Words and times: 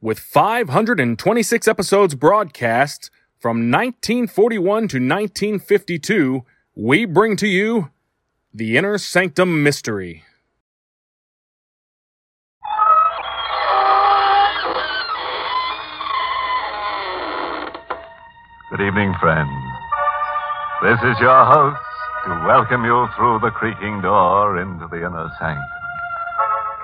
with 0.00 0.20
526 0.20 1.66
episodes 1.66 2.14
broadcast 2.14 3.10
from 3.38 3.70
1941 3.70 4.62
to 4.62 4.96
1952, 4.98 6.44
we 6.76 7.04
bring 7.04 7.36
to 7.36 7.48
you 7.48 7.90
The 8.54 8.76
Inner 8.76 8.98
Sanctum 8.98 9.62
Mystery. 9.62 10.22
Good 18.70 18.86
evening, 18.86 19.14
friends. 19.18 19.50
This 20.82 20.98
is 20.98 21.18
your 21.18 21.44
host 21.44 21.80
to 22.26 22.30
welcome 22.46 22.84
you 22.84 23.08
through 23.16 23.40
the 23.40 23.50
creaking 23.50 24.02
door 24.02 24.60
into 24.60 24.86
the 24.86 24.98
inner 24.98 25.28
sanctum. 25.40 25.64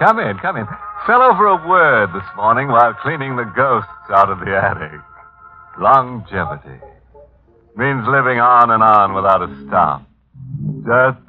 Come 0.00 0.18
in, 0.18 0.36
come 0.38 0.56
in. 0.56 0.66
Fell 1.06 1.20
over 1.20 1.46
a 1.48 1.68
word 1.68 2.14
this 2.14 2.24
morning 2.34 2.68
while 2.68 2.94
cleaning 2.94 3.36
the 3.36 3.44
ghosts 3.44 4.08
out 4.08 4.30
of 4.30 4.40
the 4.40 4.56
attic. 4.56 5.02
Longevity. 5.78 6.80
Means 7.76 8.08
living 8.08 8.40
on 8.40 8.72
and 8.72 8.82
on 8.82 9.12
without 9.12 9.44
a 9.44 9.52
stop. 9.68 10.00
Just 10.80 11.20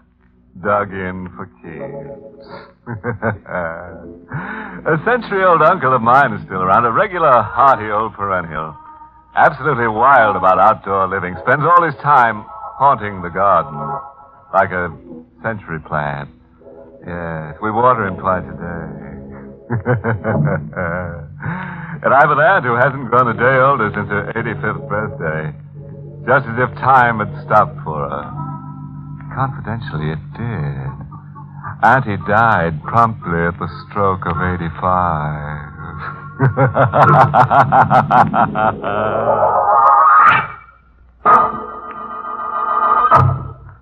dug 0.63 0.95
in 0.95 1.27
for 1.35 1.51
keeps. 1.59 2.47
a 4.87 4.95
century 5.03 5.43
old 5.43 5.61
uncle 5.61 5.93
of 5.93 6.01
mine 6.01 6.31
is 6.31 6.41
still 6.45 6.63
around, 6.63 6.85
a 6.85 6.91
regular 6.91 7.43
hearty 7.43 7.91
old 7.91 8.13
perennial. 8.13 8.73
Absolutely 9.35 9.89
wild 9.89 10.37
about 10.37 10.57
outdoor 10.57 11.09
living. 11.09 11.35
Spends 11.43 11.65
all 11.67 11.83
his 11.83 11.95
time 11.95 12.45
haunting 12.79 13.21
the 13.21 13.29
garden. 13.29 13.75
Like 14.53 14.71
a 14.71 14.87
century 15.43 15.81
plant. 15.83 16.29
Yes, 17.05 17.57
we 17.61 17.71
water 17.71 18.07
him 18.07 18.15
twice 18.15 18.47
a 18.47 18.55
day. 18.55 19.14
And 22.05 22.13
I've 22.13 22.29
an 22.29 22.37
aunt 22.37 22.65
who 22.65 22.75
hasn't 22.75 23.09
grown 23.09 23.29
a 23.29 23.33
day 23.33 23.57
older 23.57 23.89
since 23.89 24.09
her 24.09 24.31
85th 24.35 24.87
birthday. 24.87 25.57
Just 26.27 26.45
as 26.45 26.53
if 26.59 26.69
time 26.77 27.17
had 27.17 27.33
stopped 27.45 27.81
for 27.83 27.97
her. 28.09 28.29
Confidentially, 29.33 30.11
it 30.11 30.21
did. 30.37 30.91
Auntie 31.81 32.21
died 32.27 32.83
promptly 32.83 33.41
at 33.41 33.57
the 33.57 33.67
stroke 33.89 34.25
of 34.27 34.37
85. 34.37 35.75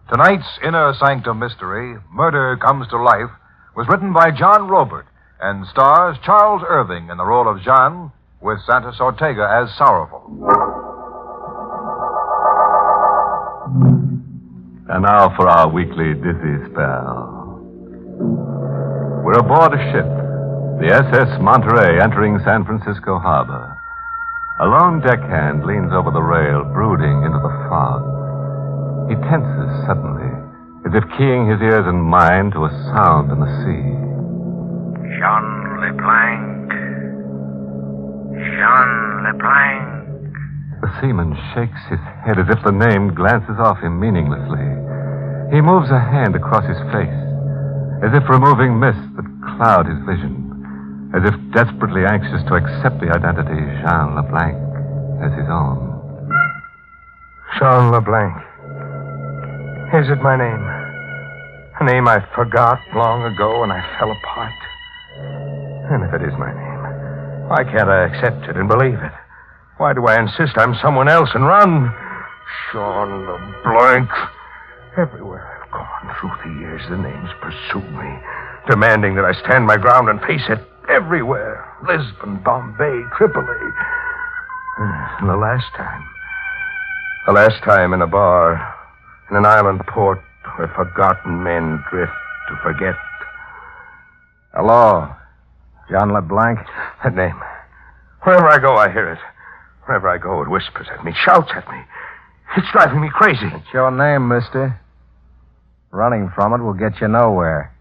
Tonight's 0.09 0.47
Inner 0.63 0.93
Sanctum 0.97 1.39
Mystery, 1.39 1.97
Murder 2.11 2.55
Comes 2.57 2.87
to 2.87 2.97
Life, 2.97 3.31
was 3.75 3.87
written 3.89 4.13
by 4.13 4.31
John 4.31 4.69
Roeburt 4.69 5.07
and 5.43 5.67
stars 5.67 6.15
Charles 6.23 6.63
Irving 6.65 7.09
in 7.09 7.17
the 7.17 7.25
role 7.25 7.51
of 7.51 7.61
Jean 7.61 8.13
with 8.39 8.63
Santos 8.65 8.95
Ortega 9.01 9.43
as 9.43 9.67
Sorrowful. 9.75 10.23
And 14.87 15.03
now 15.03 15.35
for 15.35 15.49
our 15.49 15.67
weekly 15.67 16.15
dizzy 16.15 16.63
spell. 16.71 17.59
We're 19.27 19.43
aboard 19.43 19.75
a 19.75 19.83
ship, 19.91 20.07
the 20.79 20.95
SS 20.95 21.35
Monterey, 21.43 21.99
entering 21.99 22.39
San 22.45 22.63
Francisco 22.63 23.19
Harbor. 23.19 23.75
A 24.61 24.65
lone 24.65 25.01
deckhand 25.01 25.65
leans 25.65 25.91
over 25.91 26.11
the 26.11 26.23
rail, 26.23 26.63
brooding 26.71 27.23
into 27.27 27.39
the 27.43 27.51
fog. 27.67 27.99
He 29.11 29.15
tenses 29.27 29.71
suddenly, 29.83 30.31
as 30.87 30.95
if 30.95 31.03
keying 31.17 31.51
his 31.51 31.59
ears 31.59 31.83
and 31.83 31.99
mind 31.99 32.53
to 32.53 32.63
a 32.63 32.71
sound 32.95 33.31
in 33.31 33.39
the 33.43 33.51
sea. 33.67 34.02
Jean 35.23 35.79
LeBlanc. 35.79 36.67
Jean 38.43 38.91
LeBlanc. 39.23 39.87
The 40.83 40.91
seaman 40.99 41.31
shakes 41.55 41.79
his 41.87 42.03
head 42.27 42.43
as 42.43 42.51
if 42.51 42.59
the 42.67 42.75
name 42.75 43.15
glances 43.15 43.55
off 43.55 43.79
him 43.79 44.03
meaninglessly. 44.03 44.67
He 45.55 45.63
moves 45.63 45.87
a 45.95 46.03
hand 46.03 46.35
across 46.35 46.67
his 46.67 46.75
face, 46.91 47.19
as 48.03 48.11
if 48.11 48.27
removing 48.27 48.75
mists 48.75 49.07
that 49.15 49.23
cloud 49.55 49.87
his 49.87 50.03
vision, 50.03 50.43
as 51.15 51.23
if 51.23 51.39
desperately 51.55 52.03
anxious 52.03 52.43
to 52.51 52.59
accept 52.59 52.99
the 52.99 53.07
identity 53.15 53.63
Jean 53.79 54.19
LeBlanc 54.19 54.59
as 55.23 55.31
his 55.39 55.47
own. 55.47 55.87
Jean 57.55 57.95
LeBlanc. 57.95 58.35
Is 59.95 60.11
it 60.11 60.19
my 60.19 60.35
name? 60.35 60.67
A 61.79 61.83
name 61.87 62.11
I 62.11 62.19
forgot 62.35 62.83
long 62.91 63.23
ago 63.23 63.61
when 63.61 63.71
I 63.71 63.79
fell 63.95 64.11
apart. 64.11 64.62
And 65.17 66.03
if 66.03 66.13
it 66.13 66.23
is 66.23 66.33
my 66.39 66.51
name, 66.53 67.49
why 67.49 67.63
can't 67.63 67.89
I 67.89 68.05
accept 68.05 68.49
it 68.49 68.57
and 68.57 68.67
believe 68.67 68.99
it? 68.99 69.11
Why 69.77 69.93
do 69.93 70.05
I 70.05 70.19
insist 70.19 70.57
I'm 70.57 70.75
someone 70.81 71.09
else 71.09 71.29
and 71.33 71.45
run? 71.45 71.93
Jean 72.71 73.25
LeBlanc. 73.25 74.09
Everywhere 74.97 75.43
I've 75.43 75.71
gone 75.71 76.15
through 76.19 76.31
the 76.43 76.59
years, 76.59 76.81
the 76.89 76.97
names 76.97 77.29
pursue 77.41 77.85
me, 77.97 78.19
demanding 78.69 79.15
that 79.15 79.25
I 79.25 79.33
stand 79.45 79.65
my 79.65 79.77
ground 79.77 80.09
and 80.09 80.21
face 80.21 80.45
it 80.49 80.59
everywhere. 80.89 81.65
Lisbon, 81.87 82.41
Bombay, 82.43 83.03
Tripoli. 83.17 83.71
And 84.77 85.29
the 85.29 85.37
last 85.37 85.65
time. 85.75 86.03
The 87.25 87.33
last 87.33 87.63
time 87.63 87.93
in 87.93 88.01
a 88.01 88.07
bar 88.07 88.75
in 89.29 89.37
an 89.37 89.45
island 89.45 89.81
port 89.87 90.19
where 90.57 90.67
forgotten 90.75 91.43
men 91.43 91.83
drift 91.89 92.11
to 92.49 92.55
forget. 92.61 92.95
Hello. 94.53 95.09
Jean 95.89 96.13
LeBlanc? 96.13 96.59
That 97.03 97.15
name. 97.15 97.41
Wherever 98.21 98.47
I 98.47 98.59
go, 98.59 98.75
I 98.75 98.91
hear 98.91 99.11
it. 99.11 99.19
Wherever 99.85 100.07
I 100.07 100.19
go, 100.19 100.43
it 100.43 100.49
whispers 100.49 100.87
at 100.93 101.03
me, 101.03 101.11
shouts 101.25 101.51
at 101.55 101.67
me. 101.67 101.79
It's 102.55 102.67
driving 102.71 103.01
me 103.01 103.09
crazy. 103.11 103.47
It's 103.51 103.73
your 103.73 103.89
name, 103.89 104.27
mister. 104.27 104.79
Running 105.89 106.31
from 106.35 106.53
it 106.53 106.63
will 106.63 106.73
get 106.73 107.01
you 107.01 107.07
nowhere. 107.07 107.75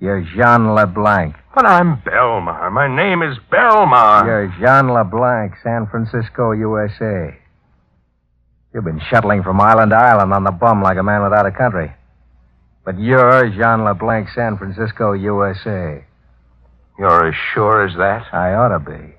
You're 0.00 0.22
Jean 0.22 0.74
LeBlanc. 0.74 1.36
But 1.54 1.66
I'm 1.66 2.02
Belmar. 2.02 2.70
My 2.72 2.88
name 2.88 3.22
is 3.22 3.38
Belmar. 3.50 4.26
You're 4.26 4.54
Jean 4.58 4.92
LeBlanc, 4.92 5.54
San 5.62 5.86
Francisco, 5.86 6.50
USA. 6.50 7.38
You've 8.74 8.84
been 8.84 9.00
shuttling 9.08 9.44
from 9.44 9.60
island 9.60 9.92
to 9.92 9.96
island 9.96 10.32
on 10.34 10.42
the 10.42 10.50
bum 10.50 10.82
like 10.82 10.98
a 10.98 11.02
man 11.04 11.22
without 11.22 11.46
a 11.46 11.52
country. 11.52 11.92
But 12.86 13.00
you're 13.00 13.50
Jean 13.50 13.82
LeBlanc, 13.84 14.28
San 14.32 14.56
Francisco, 14.58 15.12
USA. 15.12 16.04
You're 16.96 17.28
as 17.28 17.34
sure 17.52 17.84
as 17.84 17.96
that? 17.96 18.32
I 18.32 18.54
ought 18.54 18.68
to 18.68 18.78
be. 18.78 19.14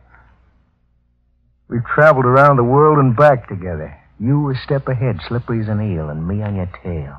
We've 1.67 1.83
traveled 1.83 2.23
around 2.23 2.55
the 2.55 2.63
world 2.63 2.97
and 2.97 3.13
back 3.13 3.49
together. 3.49 3.93
You 4.21 4.49
a 4.49 4.55
step 4.63 4.87
ahead, 4.87 5.19
slippery 5.27 5.59
as 5.59 5.67
an 5.67 5.81
eel, 5.81 6.07
and 6.09 6.25
me 6.25 6.41
on 6.41 6.55
your 6.55 6.71
tail. 6.81 7.17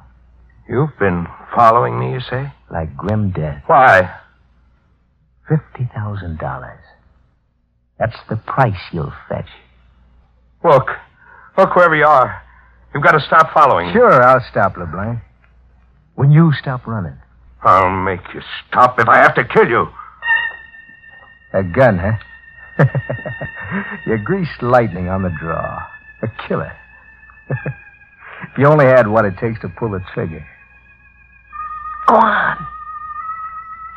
You've 0.66 0.98
been 0.98 1.26
following 1.54 2.00
me, 2.00 2.14
you 2.14 2.20
say? 2.20 2.50
Like 2.70 2.97
grim 2.97 3.31
death. 3.31 3.64
Why? 3.66 4.10
Fifty 5.47 5.91
thousand 5.94 6.38
dollars. 6.38 6.81
That's 7.98 8.16
the 8.31 8.37
price 8.37 8.81
you'll 8.91 9.12
fetch. 9.28 9.50
Look. 10.64 10.88
Look 11.58 11.76
wherever 11.76 11.94
you 11.94 12.06
are. 12.06 12.43
You've 12.94 13.05
got 13.05 13.12
to 13.12 13.20
stop 13.20 13.52
following. 13.52 13.88
Me. 13.88 13.93
Sure, 13.93 14.22
I'll 14.22 14.44
stop, 14.50 14.78
LeBlanc. 14.78 15.20
When 16.19 16.32
you 16.32 16.53
stop 16.61 16.85
running. 16.88 17.17
I'll 17.62 17.91
make 18.03 18.35
you 18.35 18.41
stop 18.67 18.99
if 18.99 19.06
I 19.06 19.19
have 19.19 19.37
to 19.37 19.44
kill 19.44 19.69
you. 19.69 19.87
A 21.53 21.62
gun, 21.62 21.97
huh? 21.97 22.85
You're 24.05 24.19
greased 24.19 24.61
lightning 24.61 25.09
on 25.09 25.23
the 25.23 25.31
draw. 25.41 25.81
A 26.25 26.49
killer. 26.49 26.73
if 27.50 28.59
you 28.59 28.67
only 28.67 28.87
had 28.87 29.06
what 29.06 29.26
it 29.26 29.38
takes 29.38 29.61
to 29.61 29.69
pull 29.69 29.93
the 29.93 30.03
trigger. 30.12 30.44
Go 32.09 32.17
on. 32.17 32.67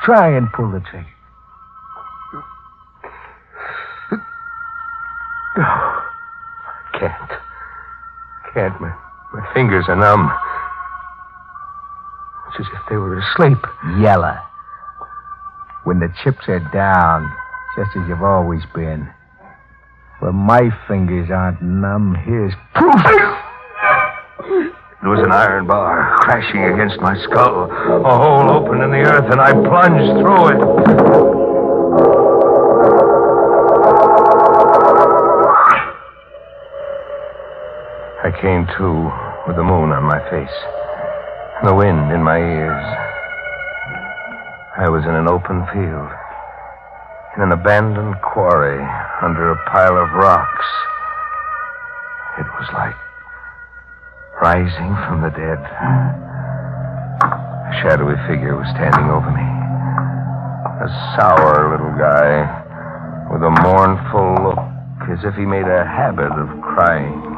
Try 0.06 0.38
and 0.38 0.48
pull 0.54 0.70
the 0.70 0.82
trigger. 0.82 1.08
No. 2.34 2.44
I 5.64 7.00
can't. 7.00 7.32
I 7.32 8.52
can't. 8.54 8.80
My, 8.80 8.96
my 9.34 9.54
fingers 9.56 9.86
are 9.88 9.96
numb. 9.96 10.32
It's 12.52 12.68
as 12.68 12.74
if 12.74 12.90
they 12.90 12.98
were 12.98 13.18
asleep. 13.18 13.58
Yeller. 14.00 14.38
When 15.86 16.00
the 16.00 16.14
chips 16.22 16.50
are 16.50 16.60
down, 16.74 17.32
just 17.78 17.96
as 17.96 18.10
you've 18.10 18.24
always 18.24 18.62
been. 18.76 19.10
Where 20.20 20.34
my 20.34 20.70
fingers 20.86 21.32
aren't 21.32 21.62
numb, 21.62 22.16
here's 22.26 22.54
proof. 22.76 22.94
It 25.02 25.08
was 25.08 25.20
an 25.24 25.32
iron 25.32 25.66
bar 25.66 26.18
crashing 26.18 26.66
against 26.66 27.00
my 27.00 27.16
skull. 27.24 27.72
A 27.72 28.18
hole 28.18 28.52
opened 28.52 28.84
in 28.84 28.92
the 28.92 29.00
earth, 29.00 29.32
and 29.32 29.40
I 29.40 29.54
plunged 29.54 30.20
through 30.20 30.48
it. 30.50 30.62
I 38.24 38.32
came 38.42 38.68
to 38.78 39.12
with 39.48 39.56
the 39.56 39.64
moon 39.64 39.92
on 39.92 40.04
my 40.04 40.20
face, 40.30 40.54
the 41.64 41.76
wind 41.76 42.12
in 42.12 42.24
my 42.24 42.40
ears. 42.40 42.86
I 44.82 44.90
was 44.90 45.06
in 45.06 45.14
an 45.14 45.30
open 45.30 45.62
field, 45.70 46.10
in 47.38 47.46
an 47.46 47.52
abandoned 47.52 48.18
quarry 48.26 48.82
under 49.22 49.52
a 49.52 49.64
pile 49.70 49.94
of 49.94 50.10
rocks. 50.18 50.66
It 52.42 52.50
was 52.58 52.66
like 52.74 52.98
rising 54.42 54.90
from 55.06 55.22
the 55.22 55.30
dead. 55.30 55.62
A 57.22 57.74
shadowy 57.86 58.18
figure 58.26 58.58
was 58.58 58.66
standing 58.74 59.14
over 59.14 59.30
me. 59.30 59.46
A 60.82 60.90
sour 61.14 61.70
little 61.70 61.94
guy 61.94 62.42
with 63.30 63.46
a 63.46 63.54
mournful 63.62 64.50
look, 64.50 64.66
as 65.14 65.24
if 65.24 65.36
he 65.36 65.46
made 65.46 65.70
a 65.70 65.86
habit 65.86 66.34
of 66.34 66.50
crying. 66.64 67.31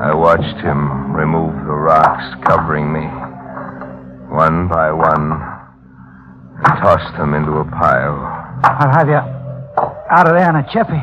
I 0.00 0.14
watched 0.14 0.62
him 0.62 1.12
remove 1.12 1.54
the 1.66 1.72
rocks 1.74 2.22
covering 2.46 2.92
me, 2.92 3.02
one 4.32 4.68
by 4.68 4.92
one, 4.92 5.32
and 5.32 6.80
toss 6.80 7.02
them 7.18 7.34
into 7.34 7.50
a 7.58 7.64
pile. 7.64 8.60
I'll 8.62 8.92
have 8.92 9.08
you 9.08 9.16
out 9.16 10.28
of 10.28 10.34
there 10.34 10.48
in 10.50 10.56
a 10.56 10.62
jiffy. 10.72 11.02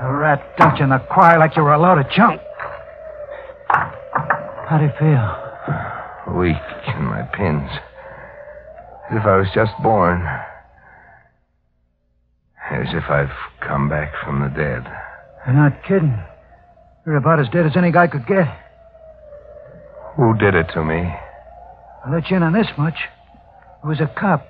A 0.00 0.10
rat 0.10 0.56
dumped 0.56 0.78
you 0.78 0.84
in 0.84 0.90
the 0.90 1.00
quarry 1.12 1.38
like 1.38 1.54
you 1.54 1.62
were 1.62 1.74
a 1.74 1.78
load 1.78 1.98
of 1.98 2.10
junk. 2.10 2.40
How 3.68 4.78
do 4.78 4.84
you 4.84 4.92
feel? 4.98 6.34
Weak 6.34 6.56
in 6.96 7.04
my 7.04 7.22
pins, 7.34 7.70
as 9.10 9.18
if 9.20 9.26
I 9.26 9.36
was 9.36 9.48
just 9.54 9.72
born, 9.82 10.26
as 12.70 12.86
if 12.94 13.04
I've 13.10 13.36
come 13.60 13.90
back 13.90 14.14
from 14.24 14.40
the 14.40 14.48
dead. 14.48 14.82
You're 15.46 15.56
not 15.56 15.84
kidding. 15.84 16.18
You're 17.06 17.16
about 17.16 17.38
as 17.38 17.48
dead 17.50 17.66
as 17.66 17.76
any 17.76 17.92
guy 17.92 18.08
could 18.08 18.26
get. 18.26 18.48
Who 20.16 20.36
did 20.36 20.56
it 20.56 20.66
to 20.74 20.84
me? 20.84 21.08
I'll 22.04 22.12
let 22.12 22.28
you 22.28 22.36
in 22.36 22.42
on 22.42 22.52
this 22.52 22.66
much. 22.76 22.96
It 23.84 23.86
was 23.86 24.00
a 24.00 24.12
cop. 24.18 24.44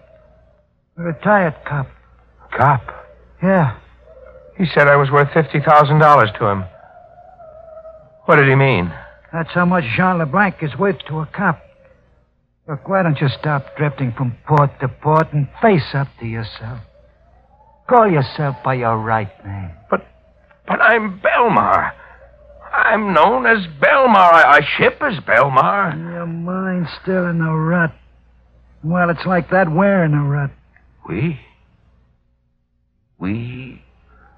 A 0.97 1.03
retired 1.03 1.55
cop. 1.67 1.87
Cop. 2.56 2.82
Yeah. 3.43 3.76
He 4.56 4.64
said 4.75 4.88
I 4.88 4.97
was 4.97 5.11
worth 5.11 5.29
$50,000 5.29 6.38
to 6.38 6.47
him. 6.47 6.64
What 8.25 8.37
did 8.37 8.49
he 8.49 8.55
mean? 8.55 8.91
That's 9.32 9.50
how 9.52 9.67
much 9.67 9.85
Jean 9.94 10.19
LeBlanc 10.19 10.56
is 10.62 10.75
worth 10.79 10.99
to 11.09 11.20
a 11.20 11.26
cop. 11.26 11.61
Look, 12.67 12.88
why 12.88 13.02
don't 13.02 13.20
you 13.20 13.29
stop 13.29 13.76
drifting 13.76 14.12
from 14.17 14.35
port 14.47 14.70
to 14.81 14.88
port 14.88 15.32
and 15.32 15.47
face 15.61 15.94
up 15.94 16.09
to 16.20 16.26
yourself? 16.26 16.81
Call 17.88 18.11
yourself 18.11 18.56
by 18.64 18.75
your 18.75 18.97
right 18.99 19.31
name. 19.44 19.73
But, 19.91 20.06
but 20.67 20.81
I'm 20.81 21.20
Belmar. 21.20 21.93
I'm 22.76 23.14
known 23.14 23.46
as 23.46 23.67
Belmar. 23.81 24.17
I, 24.17 24.58
I 24.58 24.61
ship 24.76 24.99
as 25.00 25.19
Belmar. 25.25 25.96
Your 25.96 26.26
mind's 26.26 26.90
still 27.02 27.26
in 27.26 27.38
the 27.38 27.50
rut. 27.50 27.93
Well, 28.84 29.11
it's 29.11 29.25
like 29.26 29.50
that 29.50 29.70
we're 29.70 30.05
in 30.05 30.14
a 30.14 30.23
rut. 30.23 30.50
We? 31.08 31.40
We 33.19 33.82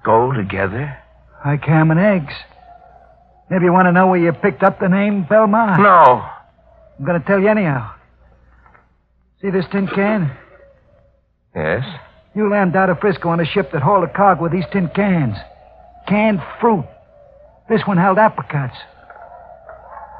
go 0.03 0.31
together? 0.31 0.97
Like 1.45 1.63
ham 1.63 1.91
and 1.91 1.99
eggs. 1.99 2.33
Maybe 3.49 3.65
you 3.65 3.73
want 3.73 3.87
to 3.87 3.91
know 3.91 4.07
where 4.07 4.19
you 4.19 4.31
picked 4.31 4.63
up 4.63 4.79
the 4.79 4.87
name 4.87 5.25
Belmar? 5.25 5.77
No. 5.77 6.23
I'm 6.97 7.05
going 7.05 7.19
to 7.19 7.27
tell 7.27 7.39
you 7.39 7.49
anyhow. 7.49 7.93
See 9.41 9.49
this 9.49 9.65
tin 9.71 9.87
can? 9.87 10.35
Yes? 11.55 11.83
You 12.35 12.49
landed 12.49 12.77
out 12.77 12.89
of 12.89 12.99
Frisco 12.99 13.29
on 13.29 13.39
a 13.39 13.45
ship 13.45 13.71
that 13.73 13.81
hauled 13.81 14.03
a 14.03 14.13
cargo 14.13 14.43
with 14.43 14.51
these 14.51 14.65
tin 14.71 14.89
cans. 14.95 15.35
Canned 16.07 16.41
fruit. 16.61 16.85
This 17.69 17.81
one 17.85 17.97
held 17.97 18.17
apricots. 18.17 18.75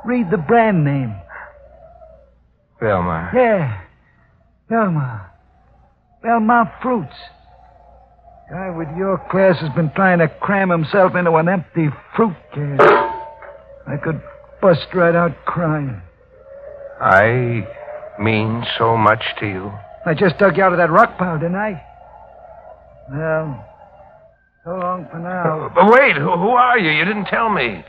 Read 0.05 0.29
the 0.29 0.37
brand 0.37 0.85
name. 0.85 1.15
Belmar. 2.81 3.33
Yeah. 3.33 3.81
Belmar. 4.69 5.25
Belmont 6.21 6.69
Fruits. 6.81 7.15
Guy 8.49 8.69
with 8.69 8.87
your 8.97 9.17
class 9.29 9.59
has 9.61 9.69
been 9.75 9.91
trying 9.95 10.19
to 10.19 10.27
cram 10.27 10.69
himself 10.69 11.15
into 11.15 11.31
an 11.35 11.47
empty 11.47 11.87
fruit 12.15 12.35
can. 12.53 12.79
I 12.79 13.97
could 14.03 14.21
bust 14.61 14.87
right 14.93 15.15
out 15.15 15.33
crying. 15.45 16.01
I 17.01 17.67
mean 18.19 18.63
so 18.77 18.97
much 18.97 19.23
to 19.39 19.47
you. 19.47 19.71
I 20.05 20.13
just 20.13 20.37
dug 20.37 20.57
you 20.57 20.63
out 20.63 20.71
of 20.71 20.77
that 20.77 20.89
rock 20.89 21.17
pile, 21.17 21.37
didn't 21.37 21.55
I? 21.55 21.83
Well, 23.11 23.68
so 24.63 24.71
long 24.71 25.07
for 25.11 25.19
now. 25.19 25.65
Uh, 25.65 25.69
but 25.73 25.91
wait, 25.91 26.15
who, 26.15 26.31
who 26.31 26.49
are 26.49 26.77
you? 26.77 26.91
You 26.91 27.05
didn't 27.05 27.25
tell 27.25 27.49
me. 27.49 27.83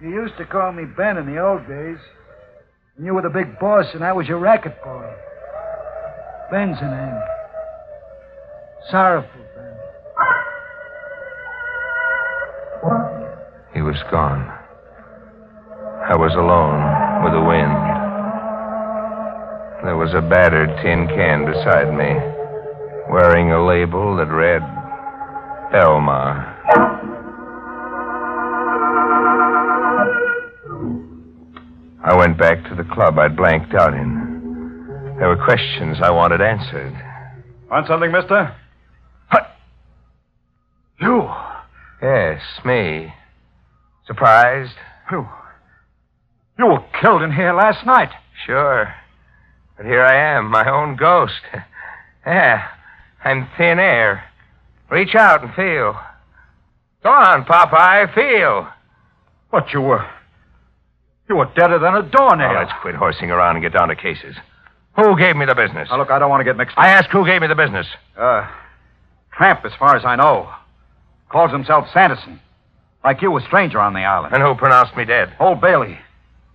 You 0.00 0.10
used 0.10 0.36
to 0.38 0.46
call 0.46 0.72
me 0.72 0.84
Ben 0.84 1.16
in 1.16 1.26
the 1.26 1.38
old 1.40 1.66
days. 1.66 1.98
And 2.96 3.06
you 3.06 3.14
were 3.14 3.22
the 3.22 3.30
big 3.30 3.58
boss, 3.58 3.86
and 3.94 4.04
I 4.04 4.12
was 4.12 4.26
your 4.26 4.38
racket 4.38 4.82
boy. 4.82 5.12
Ben's 6.50 6.78
the 6.80 6.86
name. 6.86 7.20
Sorrowful 8.90 9.30
Ben. 9.54 9.74
He 13.74 13.82
was 13.82 13.96
gone. 14.10 14.48
I 16.08 16.16
was 16.16 16.32
alone 16.34 17.22
with 17.24 17.32
the 17.34 17.42
wind. 17.42 17.74
There 19.84 19.96
was 19.96 20.14
a 20.14 20.22
battered 20.22 20.70
tin 20.82 21.06
can 21.08 21.44
beside 21.44 21.92
me, 21.92 22.14
wearing 23.10 23.52
a 23.52 23.64
label 23.64 24.16
that 24.16 24.26
read 24.26 24.62
Belmar. 25.72 26.54
I 32.04 32.16
went 32.16 32.38
back 32.38 32.64
to 32.68 32.74
the 32.74 32.84
club 32.94 33.18
I'd 33.18 33.36
blanked 33.36 33.74
out 33.74 33.94
in. 33.94 34.86
There 35.18 35.28
were 35.28 35.44
questions 35.44 35.98
I 36.02 36.10
wanted 36.10 36.40
answered. 36.40 36.94
Want 37.70 37.86
something, 37.86 38.12
mister? 38.12 38.54
You? 41.00 41.30
Yes, 42.02 42.40
me. 42.64 43.12
Surprised? 44.06 44.74
You. 45.10 45.28
You 46.58 46.66
were 46.66 46.84
killed 47.00 47.22
in 47.22 47.32
here 47.32 47.52
last 47.52 47.86
night. 47.86 48.10
Sure. 48.46 48.92
But 49.76 49.86
here 49.86 50.02
I 50.02 50.36
am, 50.36 50.50
my 50.50 50.68
own 50.68 50.96
ghost. 50.96 51.40
yeah, 52.26 52.62
I'm 53.22 53.48
thin 53.56 53.78
air. 53.78 54.24
Reach 54.90 55.14
out 55.14 55.42
and 55.42 55.54
feel. 55.54 55.98
Go 57.02 57.10
on, 57.10 57.44
Popeye, 57.44 58.14
feel. 58.14 58.68
What, 59.50 59.72
you 59.72 59.80
were. 59.80 60.06
You 61.28 61.36
were 61.36 61.50
deader 61.56 61.78
than 61.78 61.94
a 61.94 62.02
doornail. 62.02 62.52
Now, 62.52 62.60
let's 62.60 62.72
quit 62.80 62.94
horsing 62.94 63.30
around 63.30 63.56
and 63.56 63.62
get 63.62 63.72
down 63.72 63.88
to 63.88 63.96
cases. 63.96 64.34
Who 64.96 65.16
gave 65.16 65.36
me 65.36 65.46
the 65.46 65.54
business? 65.54 65.88
Now, 65.90 65.98
look, 65.98 66.10
I 66.10 66.18
don't 66.18 66.30
want 66.30 66.40
to 66.40 66.44
get 66.44 66.56
mixed 66.56 66.76
up. 66.76 66.82
I 66.82 66.88
ask 66.88 67.08
who 67.10 67.24
gave 67.26 67.40
me 67.40 67.46
the 67.46 67.54
business. 67.54 67.86
Uh, 68.16 68.48
Tramp, 69.32 69.64
as 69.64 69.72
far 69.78 69.94
as 69.94 70.04
I 70.04 70.16
know. 70.16 70.50
Calls 71.28 71.52
himself 71.52 71.86
Sanderson. 71.92 72.40
Like 73.04 73.22
you, 73.22 73.36
a 73.36 73.40
stranger 73.42 73.78
on 73.78 73.94
the 73.94 74.00
island. 74.00 74.34
And 74.34 74.42
who 74.42 74.54
pronounced 74.54 74.96
me 74.96 75.04
dead? 75.04 75.32
Old 75.38 75.60
Bailey. 75.60 75.98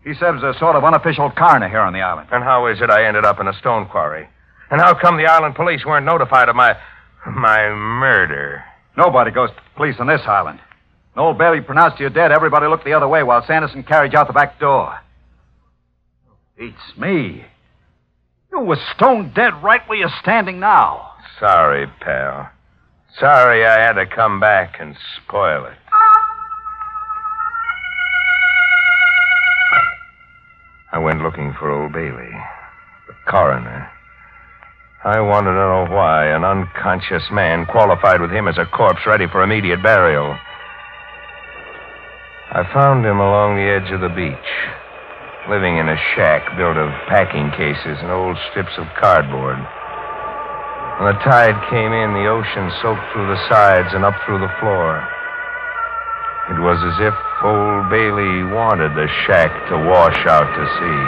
He 0.03 0.13
serves 0.15 0.43
a 0.43 0.53
sort 0.59 0.75
of 0.75 0.83
unofficial 0.83 1.31
coroner 1.31 1.69
here 1.69 1.79
on 1.79 1.93
the 1.93 2.01
island. 2.01 2.27
And 2.31 2.43
how 2.43 2.67
is 2.67 2.81
it 2.81 2.89
I 2.89 3.05
ended 3.05 3.23
up 3.23 3.39
in 3.39 3.47
a 3.47 3.57
stone 3.59 3.87
quarry? 3.87 4.27
And 4.69 4.81
how 4.81 4.93
come 4.99 5.15
the 5.17 5.27
island 5.27 5.55
police 5.55 5.85
weren't 5.85 6.05
notified 6.05 6.49
of 6.49 6.55
my. 6.55 6.75
My 7.25 7.69
murder? 7.69 8.63
Nobody 8.97 9.31
goes 9.31 9.49
to 9.49 9.55
the 9.55 9.75
police 9.75 9.95
on 9.99 10.07
this 10.07 10.21
island. 10.25 10.59
When 11.13 11.25
old 11.25 11.37
Bailey 11.37 11.61
pronounced 11.61 11.99
you 11.99 12.09
dead, 12.09 12.31
everybody 12.31 12.67
looked 12.67 12.85
the 12.85 12.93
other 12.93 13.07
way 13.07 13.23
while 13.23 13.45
Sanderson 13.45 13.83
carried 13.83 14.13
you 14.13 14.19
out 14.19 14.27
the 14.27 14.33
back 14.33 14.59
door. 14.59 14.99
Beats 16.57 16.97
me. 16.97 17.45
You 18.51 18.59
were 18.59 18.77
stone 18.95 19.31
dead 19.35 19.53
right 19.63 19.81
where 19.87 19.97
you're 19.97 20.13
standing 20.21 20.59
now. 20.59 21.11
Sorry, 21.39 21.87
pal. 22.01 22.49
Sorry 23.19 23.65
I 23.65 23.79
had 23.79 23.93
to 23.93 24.05
come 24.05 24.39
back 24.39 24.75
and 24.79 24.95
spoil 25.17 25.65
it. 25.65 25.77
I 30.91 30.99
went 30.99 31.21
looking 31.23 31.55
for 31.57 31.71
old 31.71 31.91
Bailey, 31.91 32.31
the 33.07 33.13
coroner. 33.27 33.89
I 35.03 35.19
wanted 35.19 35.51
to 35.51 35.67
know 35.67 35.83
why 35.91 36.31
an 36.31 36.47
unconscious 36.47 37.27
man 37.27 37.67
qualified 37.67 38.23
with 38.23 38.31
him 38.31 38.47
as 38.47 38.55
a 38.55 38.63
corpse 38.63 39.03
ready 39.03 39.27
for 39.27 39.43
immediate 39.43 39.83
burial. 39.83 40.31
I 42.55 42.63
found 42.71 43.03
him 43.03 43.19
along 43.19 43.59
the 43.59 43.67
edge 43.67 43.91
of 43.91 43.99
the 43.99 44.15
beach, 44.15 44.51
living 45.51 45.75
in 45.75 45.91
a 45.91 45.99
shack 46.15 46.55
built 46.55 46.79
of 46.79 46.87
packing 47.11 47.51
cases 47.51 47.99
and 47.99 48.15
old 48.15 48.39
strips 48.47 48.71
of 48.79 48.87
cardboard. 48.95 49.59
When 51.03 51.11
the 51.11 51.19
tide 51.27 51.59
came 51.67 51.91
in, 51.91 52.15
the 52.15 52.31
ocean 52.31 52.71
soaked 52.79 53.03
through 53.11 53.27
the 53.27 53.43
sides 53.51 53.91
and 53.91 54.07
up 54.07 54.15
through 54.23 54.39
the 54.39 54.55
floor. 54.63 55.03
It 56.47 56.63
was 56.63 56.79
as 56.79 56.97
if 57.03 57.15
old 57.43 57.91
Bailey 57.91 58.47
wanted 58.55 58.95
the 58.95 59.11
shack 59.27 59.51
to 59.67 59.83
wash 59.83 60.23
out 60.31 60.47
to 60.47 60.63
sea. 60.79 61.03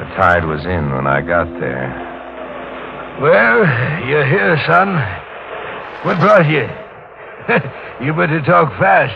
The 0.00 0.08
tide 0.16 0.48
was 0.48 0.64
in 0.64 0.88
when 0.88 1.04
I 1.04 1.20
got 1.20 1.52
there. 1.60 2.13
Well, 3.20 3.58
you're 4.08 4.26
here, 4.26 4.58
son. 4.66 4.90
What 6.02 6.18
brought 6.18 6.46
you? 6.50 6.66
you 8.04 8.12
better 8.12 8.42
talk 8.42 8.76
fast. 8.80 9.14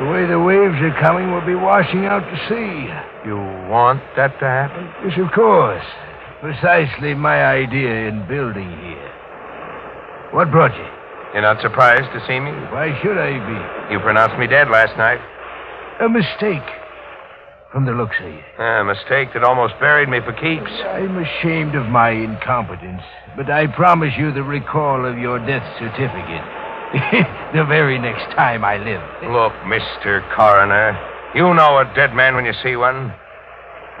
The 0.00 0.06
way 0.06 0.26
the 0.26 0.40
waves 0.40 0.76
are 0.80 0.96
coming, 1.00 1.30
we'll 1.30 1.44
be 1.44 1.54
washing 1.54 2.06
out 2.06 2.20
to 2.20 2.36
sea. 2.48 2.88
You 3.28 3.36
want 3.68 4.00
that 4.16 4.38
to 4.40 4.44
happen? 4.44 4.88
Yes, 5.04 5.18
of 5.18 5.32
course. 5.32 5.84
Precisely 6.40 7.14
my 7.14 7.44
idea 7.44 8.08
in 8.08 8.26
building 8.26 8.70
here. 8.70 9.12
What 10.32 10.50
brought 10.50 10.74
you? 10.74 10.88
You're 11.34 11.42
not 11.42 11.60
surprised 11.60 12.08
to 12.12 12.20
see 12.26 12.40
me? 12.40 12.52
Why 12.72 12.98
should 13.02 13.18
I 13.18 13.36
be? 13.36 13.92
You 13.92 14.00
pronounced 14.00 14.38
me 14.38 14.46
dead 14.46 14.68
last 14.70 14.96
night. 14.96 15.20
A 16.00 16.08
mistake. 16.08 16.64
From 17.76 17.84
the 17.84 17.92
looks 17.92 18.16
of 18.24 18.32
you. 18.32 18.40
A 18.56 18.88
mistake 18.88 19.36
that 19.36 19.44
almost 19.44 19.76
buried 19.78 20.08
me 20.08 20.24
for 20.24 20.32
keeps. 20.32 20.72
I'm 20.96 21.20
ashamed 21.20 21.76
of 21.76 21.84
my 21.92 22.08
incompetence, 22.08 23.04
but 23.36 23.50
I 23.50 23.66
promise 23.66 24.16
you 24.16 24.32
the 24.32 24.42
recall 24.42 25.04
of 25.04 25.18
your 25.18 25.36
death 25.44 25.60
certificate. 25.76 26.40
the 27.52 27.68
very 27.68 28.00
next 28.00 28.32
time 28.32 28.64
I 28.64 28.80
live. 28.80 29.04
Look, 29.28 29.52
Mr. 29.68 30.24
Coroner, 30.32 30.96
you 31.36 31.52
know 31.52 31.76
a 31.76 31.84
dead 31.94 32.16
man 32.16 32.34
when 32.34 32.46
you 32.46 32.56
see 32.64 32.76
one. 32.76 33.12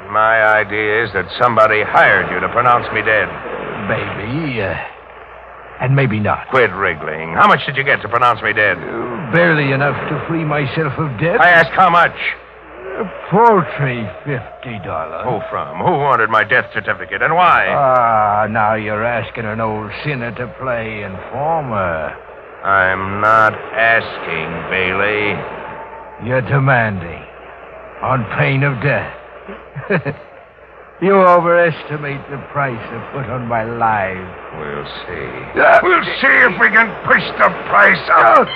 My 0.08 0.56
idea 0.56 1.04
is 1.04 1.12
that 1.12 1.28
somebody 1.38 1.84
hired 1.84 2.32
you 2.32 2.40
to 2.40 2.48
pronounce 2.56 2.88
me 2.96 3.04
dead. 3.04 3.28
Maybe, 3.92 4.62
uh, 4.62 4.72
and 5.84 5.94
maybe 5.94 6.18
not. 6.18 6.48
Quit 6.48 6.72
wriggling. 6.72 7.36
How 7.36 7.46
much 7.46 7.60
did 7.66 7.76
you 7.76 7.84
get 7.84 8.00
to 8.00 8.08
pronounce 8.08 8.40
me 8.40 8.54
dead? 8.54 8.80
Barely 9.36 9.72
enough 9.72 10.00
to 10.08 10.24
free 10.28 10.46
myself 10.46 10.96
of 10.96 11.20
debt. 11.20 11.42
I 11.42 11.50
ask 11.50 11.68
how 11.76 11.90
much. 11.90 12.16
A 12.96 13.04
paltry 13.28 14.08
fifty 14.24 14.78
dollars. 14.80 15.28
Who 15.28 15.40
from? 15.50 15.76
Who 15.84 16.00
wanted 16.00 16.30
my 16.30 16.44
death 16.44 16.72
certificate 16.72 17.20
and 17.20 17.34
why? 17.34 17.68
Ah, 17.68 18.46
now 18.48 18.72
you're 18.74 19.04
asking 19.04 19.44
an 19.44 19.60
old 19.60 19.90
sinner 20.02 20.32
to 20.32 20.46
play 20.58 21.02
informer. 21.02 22.16
I'm 22.64 23.20
not 23.20 23.52
asking, 23.52 24.48
Bailey. 24.72 25.36
You're 26.26 26.40
demanding. 26.40 27.20
On 28.00 28.24
pain 28.40 28.62
of 28.64 28.80
death. 28.80 29.12
you 31.02 31.12
overestimate 31.20 32.24
the 32.32 32.40
price 32.48 32.80
I 32.80 32.96
put 33.12 33.28
on 33.28 33.46
my 33.46 33.64
life. 33.64 34.24
We'll 34.56 34.88
see. 35.04 35.28
We'll 35.84 36.08
see 36.24 36.36
if 36.48 36.56
we 36.56 36.72
can 36.72 36.88
push 37.04 37.24
the 37.36 37.52
price 37.68 38.08
up. 38.08 38.48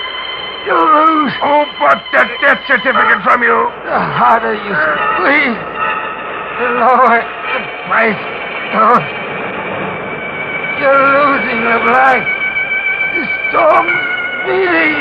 You 0.66 0.76
lose. 0.76 1.32
Who 1.40 1.64
bought 1.80 2.04
that 2.12 2.28
death 2.44 2.60
certificate 2.68 3.24
from 3.24 3.40
you? 3.40 3.58
The 3.88 3.96
harder 3.96 4.52
you 4.52 4.74
squeeze, 4.76 5.56
the 5.56 6.68
lower 6.84 7.16
the 7.24 7.60
price 7.88 8.22
goes. 8.76 9.06
You're 10.80 11.00
losing, 11.16 11.60
LeBlanc. 11.64 12.24
The 13.16 13.24
storm's 13.48 14.00
beating 14.44 15.00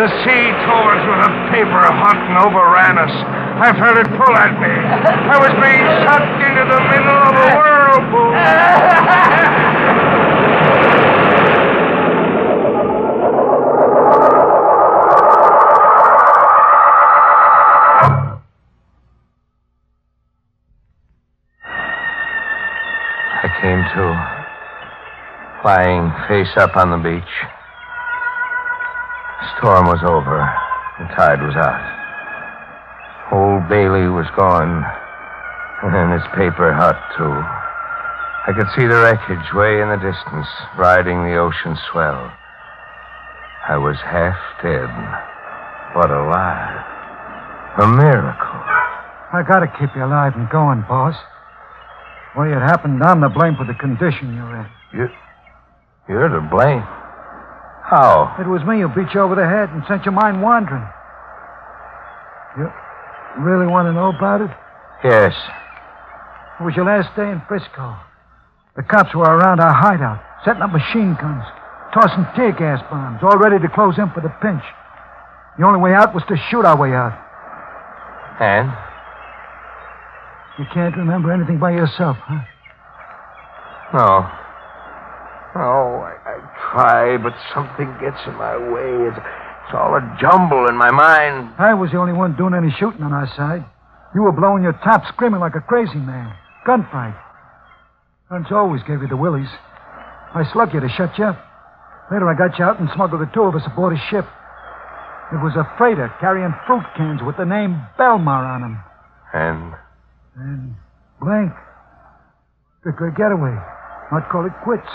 The 0.00 0.08
sea 0.24 0.46
tore 0.64 0.96
us 0.96 1.04
with 1.04 1.28
a 1.28 1.32
paper 1.52 1.80
hunt 1.80 2.20
and 2.28 2.38
overran 2.40 2.96
us. 2.96 3.12
I 3.60 3.68
felt 3.76 4.00
it 4.00 4.08
pull 4.16 4.32
at 4.32 4.56
me. 4.56 4.72
I 4.72 5.36
was 5.36 5.52
being 5.60 5.86
sucked 6.08 6.40
into 6.40 6.64
the 6.72 6.80
middle 6.88 7.20
of 7.20 7.34
a 7.36 7.46
whirlpool. 7.52 7.69
I 23.42 23.48
came 23.60 23.82
to, 23.94 24.04
lying 25.64 26.12
face 26.28 26.56
up 26.56 26.76
on 26.76 26.90
the 26.90 26.96
beach. 26.96 27.22
The 29.40 29.58
storm 29.58 29.86
was 29.86 30.00
over. 30.02 30.48
The 30.98 31.06
tide 31.16 31.42
was 31.42 31.56
out. 31.56 33.32
Old 33.32 33.68
Bailey 33.68 34.08
was 34.08 34.26
gone, 34.36 34.84
and 35.82 36.12
his 36.12 36.26
paper 36.34 36.72
hut, 36.72 36.96
too. 37.16 37.59
I 38.50 38.52
could 38.52 38.66
see 38.74 38.82
the 38.82 38.98
wreckage 38.98 39.54
way 39.54 39.78
in 39.78 39.94
the 39.94 40.02
distance, 40.02 40.50
riding 40.74 41.22
the 41.22 41.38
ocean 41.38 41.78
swell. 41.92 42.34
I 43.62 43.78
was 43.78 43.94
half 44.02 44.34
dead, 44.58 44.90
but 45.94 46.10
alive. 46.10 46.82
A 47.78 47.86
miracle. 47.86 48.58
I 49.30 49.46
gotta 49.46 49.70
keep 49.78 49.94
you 49.94 50.02
alive 50.02 50.34
and 50.34 50.50
going, 50.50 50.82
boss. 50.90 51.14
Way 52.34 52.50
it 52.50 52.58
happened, 52.58 53.00
I'm 53.04 53.20
to 53.20 53.28
blame 53.28 53.54
for 53.54 53.62
the 53.62 53.78
condition 53.78 54.34
you're 54.34 54.56
in. 54.58 54.66
You, 54.98 55.06
you're 56.08 56.26
to 56.26 56.42
blame. 56.50 56.82
How? 57.86 58.34
It 58.42 58.50
was 58.50 58.66
me 58.66 58.82
who 58.82 58.90
beat 58.90 59.14
you 59.14 59.20
over 59.20 59.36
the 59.38 59.46
head 59.46 59.70
and 59.70 59.84
sent 59.86 60.02
your 60.02 60.18
mind 60.18 60.42
wandering. 60.42 60.82
You 62.58 62.66
really 63.46 63.70
want 63.70 63.86
to 63.86 63.92
know 63.92 64.10
about 64.10 64.40
it? 64.40 64.50
Yes. 65.04 65.38
It 66.58 66.64
was 66.64 66.74
your 66.74 66.86
last 66.86 67.14
day 67.14 67.30
in 67.30 67.40
Frisco. 67.46 68.09
The 68.80 68.86
cops 68.88 69.14
were 69.14 69.28
around 69.28 69.60
our 69.60 69.76
hideout, 69.76 70.24
setting 70.42 70.62
up 70.62 70.72
machine 70.72 71.12
guns, 71.20 71.44
tossing 71.92 72.24
tear 72.32 72.56
gas 72.56 72.80
bombs, 72.88 73.20
all 73.20 73.36
ready 73.36 73.60
to 73.60 73.68
close 73.68 73.98
in 74.00 74.08
for 74.16 74.24
the 74.24 74.32
pinch. 74.40 74.64
The 75.60 75.68
only 75.68 75.84
way 75.84 75.92
out 75.92 76.14
was 76.14 76.24
to 76.32 76.36
shoot 76.48 76.64
our 76.64 76.80
way 76.80 76.96
out. 76.96 77.12
And? 78.40 78.72
You 80.56 80.64
can't 80.72 80.96
remember 80.96 81.30
anything 81.30 81.58
by 81.60 81.72
yourself, 81.72 82.16
huh? 82.24 82.40
No. 83.92 84.24
No, 85.60 86.00
I, 86.00 86.16
I 86.24 86.34
try, 86.72 87.18
but 87.20 87.36
something 87.52 87.84
gets 88.00 88.16
in 88.24 88.32
my 88.40 88.56
way. 88.56 89.12
It's, 89.12 89.18
it's 89.20 89.76
all 89.76 89.92
a 89.92 90.00
jumble 90.18 90.72
in 90.72 90.74
my 90.74 90.90
mind. 90.90 91.52
I 91.58 91.74
was 91.74 91.90
the 91.92 91.98
only 91.98 92.14
one 92.14 92.34
doing 92.34 92.54
any 92.54 92.72
shooting 92.80 93.02
on 93.02 93.12
our 93.12 93.28
side. 93.36 93.60
You 94.14 94.22
were 94.22 94.32
blowing 94.32 94.62
your 94.62 94.72
top, 94.72 95.04
screaming 95.12 95.40
like 95.40 95.54
a 95.54 95.60
crazy 95.60 96.00
man. 96.00 96.32
Gunfight. 96.66 97.28
Guns 98.30 98.46
always 98.52 98.80
gave 98.84 99.02
you 99.02 99.08
the 99.08 99.16
willies. 99.16 99.50
I 100.32 100.44
slugged 100.52 100.72
you 100.72 100.78
to 100.78 100.88
shut 100.90 101.18
you 101.18 101.24
up. 101.24 101.44
Later, 102.12 102.30
I 102.30 102.38
got 102.38 102.56
you 102.60 102.64
out 102.64 102.78
and 102.78 102.88
smuggled 102.94 103.20
the 103.20 103.30
two 103.34 103.42
of 103.42 103.56
us 103.56 103.62
aboard 103.66 103.92
a 103.92 103.98
ship. 104.08 104.24
It 105.32 105.42
was 105.42 105.54
a 105.56 105.66
freighter 105.76 106.14
carrying 106.20 106.54
fruit 106.64 106.84
cans 106.96 107.20
with 107.26 107.36
the 107.36 107.44
name 107.44 107.82
Belmar 107.98 108.46
on 108.46 108.60
them. 108.60 108.84
And 109.34 109.74
And 110.36 110.74
blank. 111.20 111.52
Took 112.84 113.00
a 113.00 113.10
getaway. 113.10 113.54
Not 114.12 114.30
call 114.30 114.46
it 114.46 114.52
quits. 114.62 114.86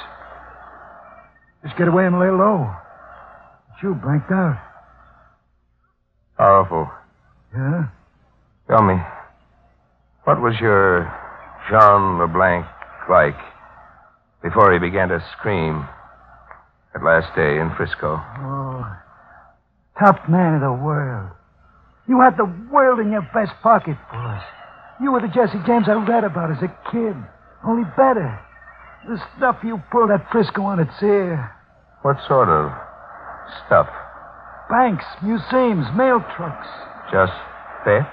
Just 1.64 1.78
get 1.78 1.90
away 1.90 2.06
and 2.06 2.18
lay 2.18 2.32
low. 2.32 2.72
But 3.68 3.84
you 3.84 3.96
blanked 3.96 4.32
out. 4.32 4.58
powerful. 6.38 6.90
Yeah? 7.54 7.88
Tell 8.70 8.82
me, 8.82 8.96
what 10.24 10.42
was 10.42 10.56
your 10.62 11.12
Jean 11.70 12.18
LeBlanc 12.20 12.66
like 13.10 13.38
before 14.44 14.74
he 14.74 14.80
began 14.80 15.10
to 15.10 15.24
scream 15.38 15.88
that 16.94 17.04
last 17.04 17.36
day 17.36 17.60
in 17.60 17.74
Frisco? 17.76 18.20
Oh. 18.20 18.98
Top 20.00 20.30
man 20.30 20.56
of 20.56 20.62
the 20.62 20.74
world. 20.74 21.32
You 22.08 22.22
had 22.22 22.38
the 22.38 22.52
world 22.72 23.00
in 23.00 23.12
your 23.12 23.28
vest 23.34 23.54
pocket, 23.64 23.98
boss. 24.12 24.44
You 25.02 25.12
were 25.12 25.22
the 25.22 25.28
Jesse 25.28 25.60
James 25.66 25.88
I 25.88 25.94
read 25.94 26.24
about 26.24 26.52
as 26.52 26.62
a 26.62 26.72
kid. 26.92 27.16
Only 27.66 27.84
better. 27.98 28.40
The 29.08 29.20
stuff 29.38 29.58
you 29.64 29.82
pulled 29.92 30.12
at 30.12 30.30
Frisco 30.32 30.62
on 30.62 30.80
its 30.80 30.94
ear. 31.02 31.52
What 32.02 32.18
sort 32.28 32.50
of 32.50 32.72
stuff? 33.66 33.88
Banks, 34.70 35.06
museums, 35.22 35.86
mail 35.96 36.24
trucks. 36.36 36.68
Just 37.12 37.34
theft? 37.84 38.10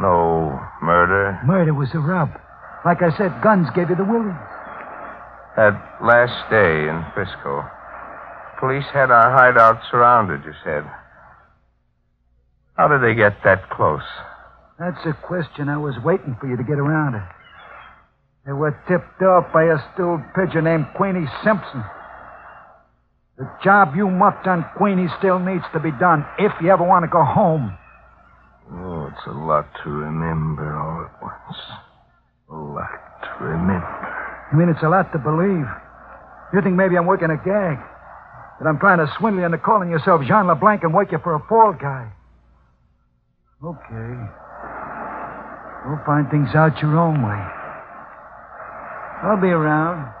No 0.00 0.60
murder? 0.82 1.40
Murder 1.44 1.74
was 1.74 1.88
a 1.94 1.98
rub. 1.98 2.30
Like 2.84 3.02
I 3.02 3.16
said, 3.16 3.42
guns 3.42 3.68
gave 3.74 3.90
you 3.90 3.96
the 3.96 4.04
willies. 4.04 4.40
That 5.56 5.76
last 6.02 6.48
day 6.50 6.88
in 6.88 7.04
Frisco, 7.12 7.68
police 8.58 8.88
had 8.92 9.10
our 9.10 9.30
hideout 9.36 9.82
surrounded, 9.90 10.44
you 10.44 10.54
said. 10.64 10.84
How 12.76 12.88
did 12.88 13.02
they 13.02 13.14
get 13.14 13.36
that 13.44 13.68
close? 13.68 14.06
That's 14.78 15.04
a 15.04 15.12
question 15.12 15.68
I 15.68 15.76
was 15.76 15.94
waiting 16.02 16.36
for 16.40 16.48
you 16.48 16.56
to 16.56 16.64
get 16.64 16.78
around 16.78 17.12
to. 17.12 17.28
They 18.46 18.52
were 18.52 18.72
tipped 18.88 19.20
off 19.20 19.52
by 19.52 19.64
a 19.64 19.76
stilled 19.92 20.22
pigeon 20.34 20.64
named 20.64 20.86
Queenie 20.96 21.28
Simpson. 21.44 21.84
The 23.36 23.50
job 23.62 23.94
you 23.94 24.08
muffed 24.08 24.46
on 24.46 24.64
Queenie 24.76 25.08
still 25.18 25.38
needs 25.38 25.64
to 25.74 25.80
be 25.80 25.90
done 25.92 26.24
if 26.38 26.52
you 26.62 26.70
ever 26.70 26.84
want 26.84 27.04
to 27.04 27.10
go 27.10 27.22
home. 27.22 27.76
Oh, 28.72 29.10
it's 29.12 29.26
a 29.26 29.32
lot 29.32 29.66
to 29.84 29.90
remember 29.90 30.74
all 30.74 31.04
at 31.04 31.22
once. 31.22 31.58
A 32.50 32.54
lot 32.54 32.90
to 33.22 33.44
remember. 33.44 34.48
You 34.52 34.58
mean 34.58 34.68
it's 34.68 34.82
a 34.82 34.88
lot 34.88 35.12
to 35.12 35.18
believe? 35.18 35.66
You 36.52 36.60
think 36.62 36.74
maybe 36.74 36.96
I'm 36.96 37.06
working 37.06 37.30
a 37.30 37.36
gag? 37.36 37.78
That 38.58 38.66
I'm 38.68 38.78
trying 38.78 38.98
to 38.98 39.06
swindle 39.18 39.40
you 39.40 39.46
into 39.46 39.58
calling 39.58 39.88
yourself 39.90 40.22
Jean 40.26 40.46
LeBlanc 40.46 40.82
and 40.82 40.92
work 40.92 41.12
you 41.12 41.18
for 41.22 41.34
a 41.34 41.40
fall 41.48 41.72
guy? 41.72 42.10
Okay. 43.62 44.12
We'll 45.86 46.04
find 46.04 46.28
things 46.30 46.54
out 46.54 46.76
your 46.82 46.98
own 46.98 47.22
way. 47.22 47.42
I'll 49.22 49.40
be 49.40 49.48
around 49.48 50.12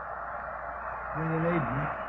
when 1.16 1.26
you 1.34 1.52
need 1.52 1.60
me. 1.60 1.99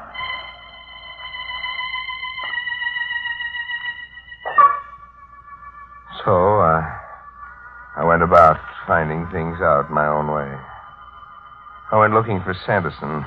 Finding 9.11 9.31
things 9.31 9.61
out 9.61 9.91
my 9.91 10.07
own 10.07 10.27
way. 10.27 10.49
I 11.91 11.99
went 11.99 12.13
looking 12.13 12.39
for 12.43 12.55
Sanderson 12.65 13.25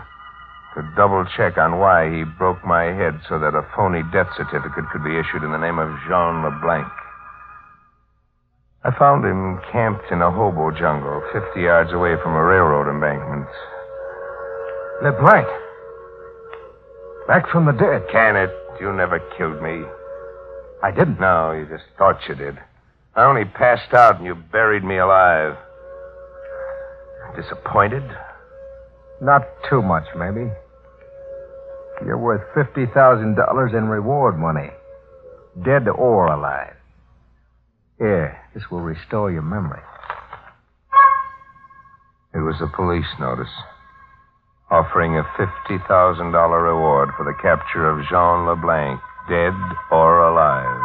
to 0.75 0.95
double 0.97 1.25
check 1.37 1.59
on 1.59 1.79
why 1.79 2.11
he 2.11 2.25
broke 2.25 2.64
my 2.64 2.85
head 2.85 3.21
so 3.29 3.38
that 3.38 3.55
a 3.55 3.67
phony 3.76 4.03
death 4.12 4.29
certificate 4.37 4.88
could 4.91 5.05
be 5.05 5.19
issued 5.19 5.45
in 5.45 5.53
the 5.53 5.59
name 5.59 5.79
of 5.79 5.93
Jean 6.09 6.43
LeBlanc. 6.43 6.88
I 8.85 8.97
found 8.99 9.25
him 9.25 9.61
camped 9.73 10.11
in 10.11 10.23
a 10.23 10.31
hobo 10.31 10.71
jungle, 10.71 11.23
50 11.33 11.61
yards 11.61 11.93
away 11.93 12.17
from 12.23 12.35
a 12.35 12.43
railroad 12.43 12.88
embankment. 12.88 13.49
LeBlanc. 15.03 15.47
Back 17.29 17.49
from 17.50 17.67
the 17.67 17.73
dead. 17.73 18.05
Can 18.11 18.37
it? 18.37 18.50
You 18.81 18.93
never 18.93 19.21
killed 19.37 19.62
me. 19.62 19.85
I 20.83 20.91
didn't. 20.91 21.21
No, 21.21 21.53
you 21.53 21.67
just 21.67 21.85
thought 21.97 22.21
you 22.29 22.35
did. 22.35 22.59
I 23.14 23.25
only 23.25 23.45
passed 23.45 23.95
out 23.95 24.17
and 24.17 24.26
you 24.26 24.35
buried 24.35 24.85
me 24.85 24.99
alive. 24.99 25.57
Disappointed? 27.37 28.05
Not 29.21 29.43
too 29.69 29.83
much, 29.83 30.05
maybe. 30.17 30.50
You're 32.05 32.19
worth 32.19 32.43
$50,000 32.55 33.75
in 33.76 33.88
reward 33.88 34.38
money. 34.38 34.71
Dead 35.64 35.88
or 35.88 36.26
alive. 36.26 36.75
Here, 37.99 38.38
this 38.55 38.64
will 38.71 38.81
restore 38.81 39.31
your 39.31 39.43
memory. 39.43 39.83
It 42.35 42.38
was 42.38 42.61
a 42.61 42.67
police 42.75 43.07
notice 43.21 43.53
offering 44.71 45.17
a 45.17 45.23
$50,000 45.38 46.64
reward 46.64 47.11
for 47.17 47.25
the 47.25 47.35
capture 47.41 47.88
of 47.88 48.05
Jean 48.09 48.47
LeBlanc, 48.47 49.00
dead 49.29 49.55
or 49.93 50.29
alive. 50.29 50.81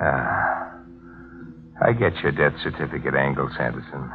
Ah. 0.00 0.49
I 1.80 1.92
get 1.92 2.14
your 2.22 2.32
death 2.32 2.58
certificate 2.62 3.14
angle, 3.14 3.48
Sanderson. 3.56 4.10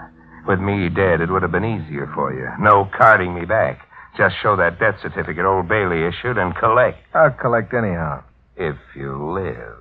With 0.47 0.59
me 0.59 0.89
dead, 0.89 1.21
it 1.21 1.31
would 1.31 1.41
have 1.41 1.51
been 1.51 1.65
easier 1.65 2.09
for 2.13 2.31
you. 2.33 2.47
No 2.59 2.87
carting 2.97 3.33
me 3.33 3.45
back. 3.45 3.87
Just 4.17 4.35
show 4.41 4.55
that 4.55 4.79
death 4.79 4.95
certificate 5.01 5.45
Old 5.45 5.67
Bailey 5.67 6.05
issued 6.05 6.37
and 6.37 6.55
collect. 6.55 6.99
I'll 7.13 7.31
collect 7.31 7.73
anyhow. 7.73 8.23
If 8.55 8.75
you 8.95 9.33
live. 9.33 9.77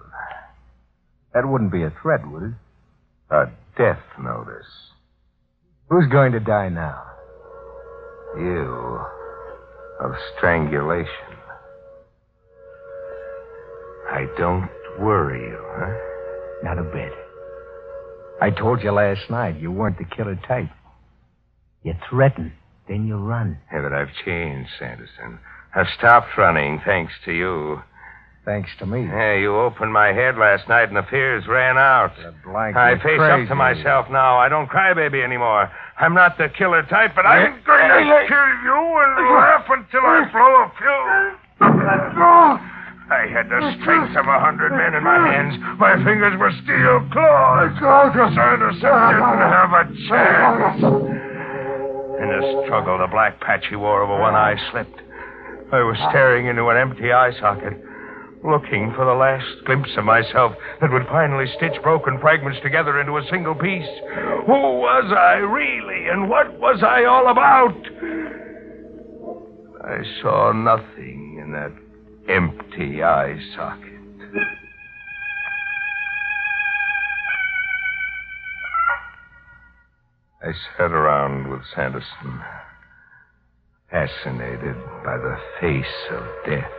That 1.35 1.47
wouldn't 1.47 1.73
be 1.73 1.83
a 1.83 1.93
threat, 2.03 2.27
would 2.27 2.43
it? 2.43 2.55
A 3.31 3.47
death 3.77 4.01
notice. 4.19 4.67
Who's 5.91 6.11
going 6.11 6.33
to 6.33 6.41
die 6.41 6.71
now? 6.71 7.03
You. 8.37 9.01
Of 10.01 10.13
strangulation. 10.37 11.11
I 14.11 14.27
don't 14.39 14.69
worry 14.99 15.41
you, 15.41 15.59
huh? 15.61 15.95
Not 16.63 16.79
a 16.79 16.85
bit. 16.85 17.13
I 18.41 18.51
told 18.51 18.83
you 18.83 18.91
last 18.91 19.31
night 19.31 19.61
you 19.61 19.71
weren't 19.71 19.99
the 19.99 20.05
killer 20.05 20.39
type. 20.47 20.71
You 21.83 21.95
threaten, 22.09 22.53
then 22.89 23.07
you 23.07 23.17
run. 23.17 23.59
Yeah, 23.73 23.83
but 23.83 23.93
I've 23.93 24.13
changed, 24.25 24.71
Sanderson. 24.79 25.39
I've 25.75 25.87
stopped 25.99 26.37
running 26.37 26.81
thanks 26.85 27.13
to 27.25 27.33
you. 27.33 27.83
Thanks 28.45 28.69
to 28.79 28.87
me. 28.87 29.05
Yeah, 29.05 29.37
you 29.37 29.57
opened 29.57 29.93
my 29.93 30.09
head 30.09 30.37
last 30.37 30.69
night 30.69 30.89
and 30.89 30.97
the 30.97 31.07
fears 31.09 31.47
ran 31.49 31.79
out. 31.79 32.13
LeBlanc, 32.19 32.77
I 32.77 32.95
face 32.97 33.17
crazy. 33.17 33.43
up 33.43 33.49
to 33.49 33.55
myself 33.55 34.07
now. 34.11 34.37
I 34.37 34.51
don't 34.51 34.69
cry 34.69 34.93
baby 34.93 35.23
anymore. 35.23 35.71
I'm 35.99 36.13
not 36.13 36.37
the 36.37 36.51
killer 36.51 36.83
type, 36.83 37.13
but 37.17 37.25
I'm 37.25 37.63
going 37.65 37.89
to 37.89 38.27
kill 38.29 38.49
you 38.65 39.01
and 39.01 39.35
laugh 39.35 39.65
until 39.71 40.01
I 40.05 40.29
blow 40.31 40.61
a 40.61 40.73
fuse. 40.77 41.41
Oh. 42.17 42.74
I 43.11 43.27
had 43.29 43.51
the 43.51 43.61
strength 43.81 44.17
of 44.17 44.27
a 44.27 44.41
hundred 44.41 44.73
men 44.73 44.95
in 44.95 45.05
my 45.05 45.21
hands. 45.29 45.61
My 45.79 45.95
fingers 46.05 46.39
were 46.39 46.51
steel 46.65 47.05
claws. 47.13 47.77
Sanderson 48.33 48.81
didn't 48.81 49.45
have 49.45 49.73
a 49.77 49.85
chance. 50.09 50.81
In 52.17 52.29
the 52.33 52.63
struggle, 52.65 52.97
the 52.99 53.09
black 53.13 53.41
patch 53.41 53.67
he 53.69 53.77
wore 53.77 54.03
over 54.03 54.19
one 54.19 54.35
eye 54.35 54.57
slipped. 54.71 55.01
I 55.71 55.83
was 55.83 55.99
staring 56.11 56.47
into 56.47 56.69
an 56.69 56.79
empty 56.79 57.13
eye 57.13 57.33
socket, 57.41 57.75
looking 58.43 58.93
for 58.97 59.05
the 59.05 59.13
last 59.13 59.47
glimpse 59.67 59.91
of 59.99 60.05
myself 60.05 60.55
that 60.81 60.91
would 60.91 61.07
finally 61.09 61.47
stitch 61.57 61.77
broken 61.83 62.19
fragments 62.21 62.61
together 62.63 63.01
into 63.01 63.19
a 63.19 63.27
single 63.31 63.55
piece. 63.55 63.89
Who 64.47 64.81
was 64.81 65.13
I 65.13 65.45
really, 65.45 66.09
and 66.09 66.31
what 66.31 66.59
was 66.59 66.83
I 66.83 67.05
all 67.05 67.29
about? 67.29 67.77
I 69.85 70.01
saw 70.23 70.53
nothing 70.53 71.41
in 71.43 71.53
that 71.53 71.84
empty 72.29 73.03
eye 73.03 73.39
socket. 73.57 73.91
I 80.43 80.53
sat 80.77 80.91
around 80.91 81.51
with 81.51 81.63
Sanderson, 81.75 82.41
fascinated 83.91 84.77
by 85.05 85.17
the 85.17 85.39
face 85.61 85.85
of 86.11 86.23
death, 86.47 86.71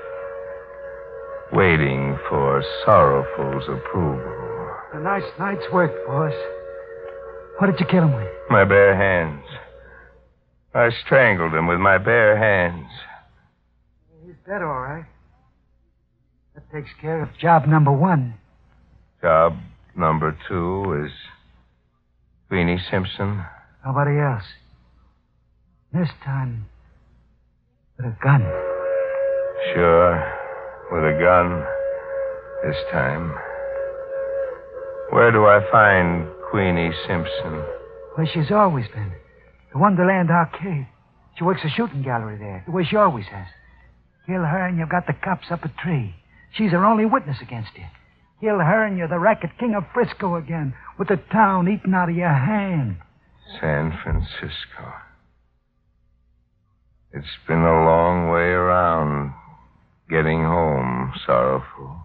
waiting 1.51 2.17
for 2.29 2.63
Sorrowful's 2.85 3.63
approval. 3.63 4.75
A 4.93 4.99
nice 4.99 5.23
night's 5.39 5.65
work, 5.73 5.91
boss. 6.05 6.33
What 7.57 7.71
did 7.71 7.79
you 7.79 7.87
kill 7.87 8.03
him 8.03 8.13
with? 8.13 8.27
My 8.49 8.65
bare 8.65 8.95
hands. 8.95 9.43
I 10.75 10.89
strangled 11.05 11.53
him 11.53 11.67
with 11.67 11.79
my 11.79 11.97
bare 11.97 12.37
hands. 12.37 12.87
He's 14.25 14.35
dead, 14.45 14.61
all 14.61 14.79
right. 14.79 15.05
That 16.71 16.77
takes 16.81 16.89
care 17.01 17.21
of 17.21 17.29
job 17.39 17.67
number 17.67 17.91
one. 17.91 18.35
Job 19.21 19.57
number 19.95 20.37
two 20.47 21.05
is 21.05 21.11
Queenie 22.49 22.79
Simpson. 22.91 23.43
Nobody 23.85 24.19
else. 24.19 24.43
This 25.93 26.09
time, 26.23 26.65
with 27.97 28.07
a 28.07 28.17
gun. 28.21 28.41
Sure, 29.73 30.33
with 30.91 31.03
a 31.03 31.17
gun 31.19 31.65
this 32.65 32.81
time. 32.91 33.33
Where 35.11 35.31
do 35.31 35.45
I 35.45 35.61
find 35.71 36.27
Queenie 36.51 36.91
Simpson? 37.07 37.63
Where 38.15 38.27
she's 38.33 38.51
always 38.51 38.85
been. 38.93 39.11
The 39.71 39.77
Wonderland 39.79 40.29
Arcade. 40.29 40.87
She 41.37 41.43
works 41.43 41.61
a 41.63 41.69
shooting 41.69 42.01
gallery 42.01 42.37
there, 42.37 42.63
the 42.65 42.71
way 42.71 42.85
she 42.85 42.95
always 42.95 43.25
has. 43.25 43.47
Kill 44.25 44.41
her 44.41 44.67
and 44.67 44.77
you've 44.77 44.89
got 44.89 45.05
the 45.05 45.13
cops 45.13 45.47
up 45.51 45.63
a 45.63 45.69
tree. 45.81 46.15
She's 46.55 46.71
her 46.71 46.85
only 46.85 47.05
witness 47.05 47.37
against 47.41 47.71
you. 47.75 47.83
Kill 48.39 48.59
her 48.59 48.85
and 48.85 48.97
you're 48.97 49.07
the 49.07 49.19
racket 49.19 49.51
king 49.59 49.75
of 49.75 49.83
Frisco 49.93 50.35
again, 50.35 50.73
with 50.97 51.09
the 51.09 51.17
town 51.31 51.67
eating 51.67 51.93
out 51.93 52.09
of 52.09 52.15
your 52.15 52.33
hand. 52.33 52.97
San 53.59 53.97
Francisco. 54.03 54.93
It's 57.13 57.37
been 57.47 57.59
a 57.59 57.85
long 57.85 58.29
way 58.29 58.49
around 58.49 59.33
getting 60.09 60.43
home, 60.43 61.13
sorrowful. 61.25 62.01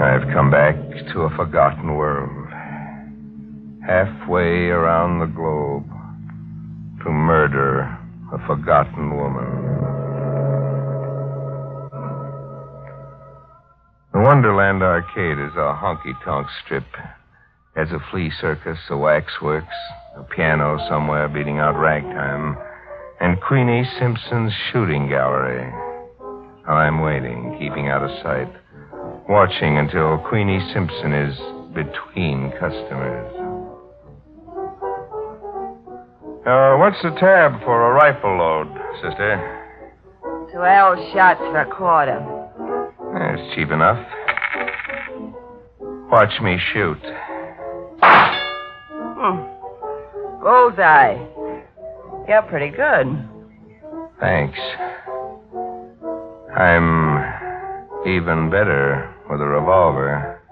I've 0.00 0.32
come 0.34 0.50
back 0.50 0.76
to 1.12 1.20
a 1.22 1.36
forgotten 1.36 1.94
world. 1.94 2.43
Halfway 3.86 4.70
around 4.70 5.20
the 5.20 5.26
globe 5.26 5.84
to 7.04 7.10
murder 7.10 7.80
a 8.32 8.46
forgotten 8.46 9.14
woman. 9.14 9.64
The 14.14 14.20
Wonderland 14.20 14.82
Arcade 14.82 15.38
is 15.38 15.52
a 15.56 15.76
honky 15.76 16.14
tonk 16.24 16.46
strip. 16.64 16.86
Has 17.76 17.88
a 17.90 17.98
flea 18.10 18.30
circus, 18.40 18.78
a 18.88 18.96
waxworks, 18.96 19.76
a 20.16 20.22
piano 20.22 20.78
somewhere 20.88 21.28
beating 21.28 21.58
out 21.58 21.78
ragtime, 21.78 22.56
and 23.20 23.38
Queenie 23.42 23.84
Simpson's 23.98 24.54
shooting 24.72 25.10
gallery. 25.10 25.70
I'm 26.66 27.02
waiting, 27.02 27.58
keeping 27.58 27.88
out 27.88 28.02
of 28.02 28.10
sight, 28.22 28.50
watching 29.28 29.76
until 29.76 30.16
Queenie 30.26 30.72
Simpson 30.72 31.12
is 31.12 31.36
between 31.74 32.50
customers. 32.52 33.43
Uh, 36.46 36.76
what's 36.76 37.00
the 37.02 37.10
tab 37.18 37.58
for 37.64 37.90
a 37.90 37.94
rifle 37.94 38.36
load, 38.36 38.68
sister? 39.00 39.40
Twelve 40.52 40.98
shots 41.14 41.40
for 41.40 41.60
a 41.60 41.70
quarter. 41.74 42.20
It's 43.16 43.54
cheap 43.54 43.70
enough. 43.70 44.06
Watch 46.12 46.38
me 46.42 46.58
shoot. 46.72 47.00
Hmm. 49.16 49.40
Bullseye. 50.42 51.16
You're 52.28 52.42
pretty 52.42 52.76
good. 52.76 53.06
Thanks. 54.20 54.58
I'm 56.54 57.24
even 58.06 58.50
better 58.50 59.14
with 59.30 59.40
a 59.40 59.46
revolver. 59.46 60.42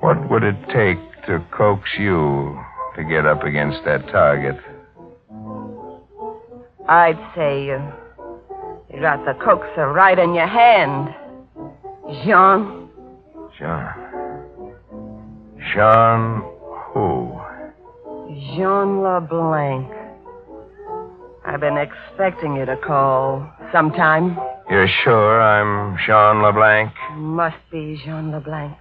What 0.00 0.30
would 0.30 0.42
it 0.42 0.56
take 0.72 0.98
to 1.26 1.44
coax 1.54 1.82
you 1.98 2.58
to 2.96 3.04
get 3.04 3.26
up 3.26 3.42
against 3.42 3.84
that 3.84 4.06
target? 4.08 4.56
I'd 6.88 7.18
say 7.34 7.70
uh, 7.70 7.78
you, 7.78 8.96
you 8.96 9.00
got 9.00 9.24
the 9.24 9.32
coaxer 9.42 9.92
right 9.92 10.18
in 10.18 10.34
your 10.34 10.46
hand. 10.46 11.14
Jean. 12.24 12.88
Jean. 13.58 13.88
Jean 15.72 16.42
who? 16.92 17.40
Jean 18.54 19.02
LeBlanc. 19.02 19.90
I've 21.46 21.60
been 21.60 21.78
expecting 21.78 22.56
you 22.56 22.66
to 22.66 22.76
call 22.76 23.50
sometime. 23.72 24.38
You're 24.70 24.88
sure 25.02 25.40
I'm 25.40 25.96
Jean 26.06 26.42
LeBlanc? 26.42 26.92
Must 27.16 27.56
be 27.70 28.00
Jean 28.04 28.30
LeBlanc. 28.30 28.76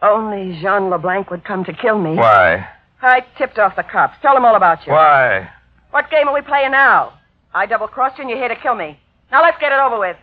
Only 0.00 0.58
Jean 0.60 0.90
LeBlanc 0.90 1.30
would 1.30 1.44
come 1.44 1.64
to 1.64 1.72
kill 1.72 1.98
me. 1.98 2.16
Why? 2.16 2.66
I 3.02 3.24
tipped 3.36 3.58
off 3.58 3.74
the 3.76 3.82
cops. 3.82 4.16
Tell 4.22 4.34
them 4.34 4.44
all 4.44 4.54
about 4.54 4.86
you. 4.86 4.92
Why? 4.92 5.48
What 5.90 6.10
game 6.10 6.28
are 6.28 6.34
we 6.34 6.40
playing 6.40 6.70
now? 6.70 7.18
I 7.52 7.66
double 7.66 7.88
crossed 7.88 8.16
you 8.18 8.22
and 8.22 8.30
you're 8.30 8.38
here 8.38 8.48
to 8.48 8.56
kill 8.56 8.74
me. 8.74 8.98
Now 9.30 9.42
let's 9.42 9.58
get 9.60 9.72
it 9.72 9.78
over 9.78 9.98
with. 9.98 10.16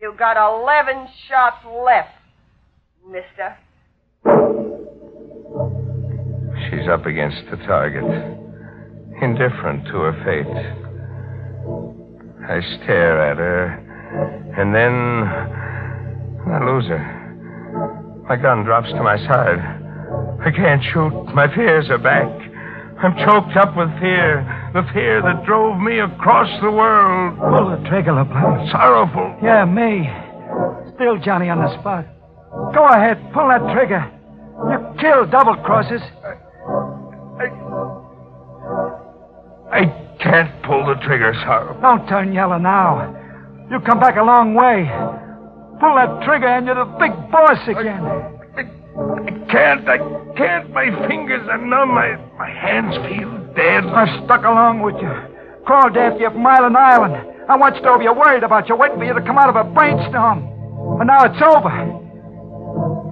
You 0.00 0.14
got 0.18 0.36
11 0.36 1.08
shots 1.28 1.64
left, 1.66 2.08
mister. 3.06 3.56
She's 6.70 6.88
up 6.88 7.04
against 7.04 7.42
the 7.50 7.56
target, 7.66 8.04
indifferent 9.20 9.86
to 9.86 9.92
her 9.92 10.14
fate. 10.24 10.46
I 12.48 12.60
stare 12.82 13.30
at 13.30 13.36
her, 13.36 13.78
and 14.56 14.74
then 14.74 15.24
I 16.50 16.64
lose 16.64 16.86
her. 16.86 18.24
My 18.28 18.36
gun 18.36 18.64
drops 18.64 18.88
to 18.90 19.02
my 19.02 19.18
side. 19.26 19.79
I 20.40 20.50
can't 20.50 20.82
shoot. 20.92 21.34
My 21.34 21.54
fears 21.54 21.90
are 21.90 21.98
back. 21.98 22.28
I'm 23.02 23.16
choked 23.24 23.56
up 23.56 23.76
with 23.76 23.88
fear. 24.00 24.44
The 24.72 24.82
fear 24.92 25.22
that 25.22 25.44
drove 25.44 25.78
me 25.80 26.00
across 26.00 26.48
the 26.60 26.70
world. 26.70 27.38
Pull 27.38 27.70
the 27.70 27.88
trigger, 27.88 28.12
LeBlanc. 28.12 28.70
Sorrowful. 28.70 29.36
Yeah, 29.42 29.64
me. 29.64 30.08
Still 30.94 31.18
Johnny 31.18 31.48
on 31.48 31.58
the 31.58 31.78
spot. 31.80 32.04
Go 32.74 32.88
ahead, 32.88 33.16
pull 33.32 33.48
that 33.48 33.72
trigger. 33.72 34.04
You 34.68 35.00
kill 35.00 35.26
double 35.26 35.56
crosses. 35.64 36.02
I 37.40 37.48
I 39.72 40.16
can't 40.20 40.62
pull 40.64 40.84
the 40.86 41.00
trigger, 41.04 41.32
Sorrowful. 41.44 41.80
Don't 41.80 42.06
turn 42.08 42.32
yellow 42.32 42.58
now. 42.58 43.16
You 43.70 43.80
come 43.80 44.00
back 44.00 44.16
a 44.16 44.22
long 44.22 44.54
way. 44.54 44.84
Pull 45.80 45.94
that 45.94 46.24
trigger 46.24 46.48
and 46.48 46.66
you're 46.66 46.74
the 46.74 46.84
big 46.98 47.12
boss 47.30 47.60
again. 47.68 48.04
I 48.04 48.39
can't. 49.50 49.88
I 49.88 49.98
can't. 50.36 50.70
My 50.70 50.90
fingers 51.08 51.46
are 51.48 51.58
numb. 51.58 51.90
My, 51.94 52.16
my 52.38 52.50
hands 52.50 52.94
feel 53.08 53.30
dead. 53.54 53.84
I've 53.86 54.24
stuck 54.24 54.44
along 54.44 54.82
with 54.82 54.96
you. 55.00 55.12
Crawled 55.64 55.96
after 55.96 56.20
you 56.20 56.30
from 56.30 56.46
Island 56.46 56.76
Island. 56.76 57.14
I 57.48 57.56
watched 57.56 57.84
over 57.84 58.02
you, 58.02 58.12
worried 58.12 58.44
about 58.44 58.68
you, 58.68 58.76
waiting 58.76 58.98
for 58.98 59.04
you 59.04 59.14
to 59.14 59.22
come 59.22 59.38
out 59.38 59.48
of 59.48 59.56
a 59.56 59.64
brainstorm. 59.64 60.46
But 60.98 61.04
now 61.04 61.24
it's 61.24 61.42
over. 61.42 61.70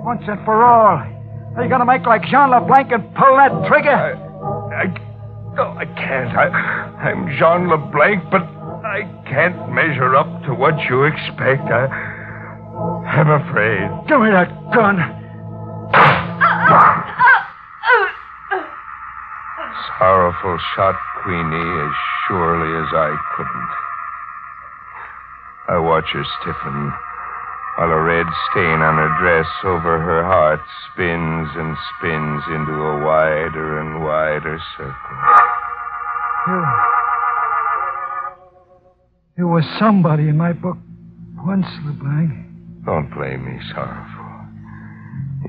Once 0.05 0.23
and 0.27 0.45
for 0.45 0.64
all. 0.64 0.99
Are 1.57 1.62
you 1.62 1.69
going 1.69 1.81
to 1.81 1.87
make 1.87 2.07
like 2.07 2.23
Jean 2.31 2.51
LeBlanc 2.51 2.93
and 2.93 3.03
pull 3.14 3.35
that 3.37 3.51
trigger? 3.67 3.91
I, 3.91 4.83
I, 4.83 5.55
no, 5.55 5.75
I 5.75 5.85
can't. 5.99 6.31
I, 6.38 6.47
I'm 7.03 7.27
Jean 7.37 7.69
LeBlanc, 7.69 8.31
but 8.31 8.43
I 8.43 9.03
can't 9.27 9.75
measure 9.75 10.14
up 10.14 10.45
to 10.45 10.55
what 10.55 10.79
you 10.88 11.05
expect. 11.05 11.67
I, 11.67 11.91
I'm 13.11 13.31
afraid. 13.43 13.91
Give 14.07 14.21
me 14.21 14.31
that 14.31 14.49
gun. 14.73 15.17
Sorrowful 19.98 20.58
shot 20.76 20.94
Queenie 21.22 21.82
as 21.82 21.94
surely 22.26 22.70
as 22.78 22.88
I 22.94 23.16
couldn't. 23.37 23.72
I 25.68 25.78
watch 25.78 26.06
her 26.12 26.24
stiffen 26.40 26.92
while 27.78 27.90
a 27.90 28.02
red 28.02 28.26
stain 28.50 28.82
on 28.82 28.94
her 28.94 29.12
dress 29.20 29.46
over 29.64 29.98
her 29.98 30.24
heart 30.24 30.61
spins 30.87 31.48
and 31.54 31.76
spins 31.94 32.42
into 32.48 32.72
a 32.74 33.04
wider 33.04 33.78
and 33.78 34.02
wider 34.02 34.58
circle. 34.76 35.18
You. 36.46 36.64
You 39.38 39.48
were 39.48 39.64
somebody 39.78 40.28
in 40.28 40.37
my 40.37 40.52
book 40.52 40.78
once, 41.44 41.66
LeBlanc. 41.84 42.84
Don't 42.84 43.11
blame 43.14 43.44
me, 43.44 43.61
Sorrowful. 43.74 44.26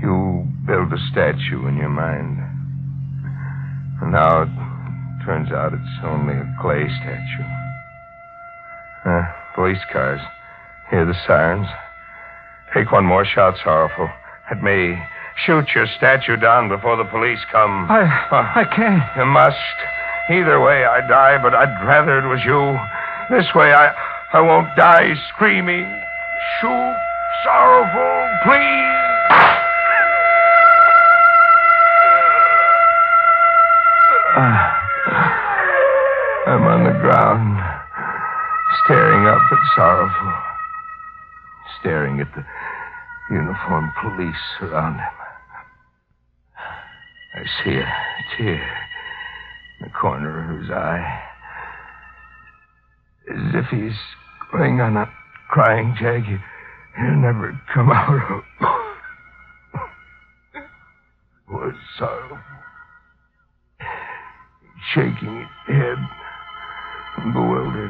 You 0.01 0.45
build 0.65 0.91
a 0.93 0.99
statue 1.11 1.67
in 1.67 1.77
your 1.77 1.89
mind. 1.89 2.48
And 4.01 4.11
now 4.11 4.43
it 4.43 4.49
turns 5.25 5.51
out 5.51 5.73
it's 5.73 6.03
only 6.03 6.35
a 6.35 6.55
clay 6.61 6.87
statue. 7.01 7.49
Uh, 9.05 9.23
police 9.55 9.83
cars. 9.91 10.21
Hear 10.89 11.05
the 11.05 11.15
sirens. 11.27 11.67
Take 12.73 12.91
one 12.91 13.05
more 13.05 13.25
shot, 13.25 13.55
Sorrowful. 13.63 14.09
It 14.51 14.61
may 14.61 15.01
shoot 15.45 15.65
your 15.75 15.87
statue 15.97 16.35
down 16.37 16.69
before 16.69 16.97
the 16.97 17.05
police 17.05 17.39
come. 17.51 17.89
I. 17.89 18.01
Uh, 18.31 18.51
I 18.55 18.65
can't. 18.75 19.03
You 19.17 19.25
must. 19.25 19.57
Either 20.29 20.61
way, 20.61 20.85
I 20.85 21.01
die, 21.07 21.41
but 21.41 21.55
I'd 21.55 21.85
rather 21.87 22.19
it 22.19 22.27
was 22.29 22.41
you. 22.45 22.77
This 23.35 23.47
way, 23.55 23.73
I, 23.73 23.93
I 24.33 24.41
won't 24.41 24.69
die 24.77 25.13
screaming. 25.33 25.85
Shoot, 26.61 26.95
sorrowful, 27.43 28.29
please. 28.45 28.88
At 39.51 39.59
sorrowful, 39.75 40.33
staring 41.79 42.19
at 42.19 42.27
the 42.35 42.45
uniformed 43.31 43.91
police 44.01 44.35
around 44.61 44.95
him. 44.95 45.13
I 47.35 47.43
see 47.63 47.75
a 47.77 47.93
tear 48.37 48.55
in 49.79 49.87
the 49.87 49.89
corner 49.91 50.51
of 50.53 50.61
his 50.61 50.71
eye. 50.71 51.21
As 53.31 53.55
if 53.55 53.65
he's 53.67 53.97
going 54.51 54.81
on 54.81 54.97
a 54.97 55.05
crying 55.49 55.95
jag 55.99 56.23
he- 56.23 56.37
he'll 56.97 57.15
never 57.21 57.59
come 57.73 57.91
out 57.91 58.31
of. 58.31 58.43
Was 61.49 61.75
sorrowful. 61.97 62.39
Shaking 64.93 65.39
his 65.67 65.75
head, 65.75 65.97
bewildered. 67.33 67.88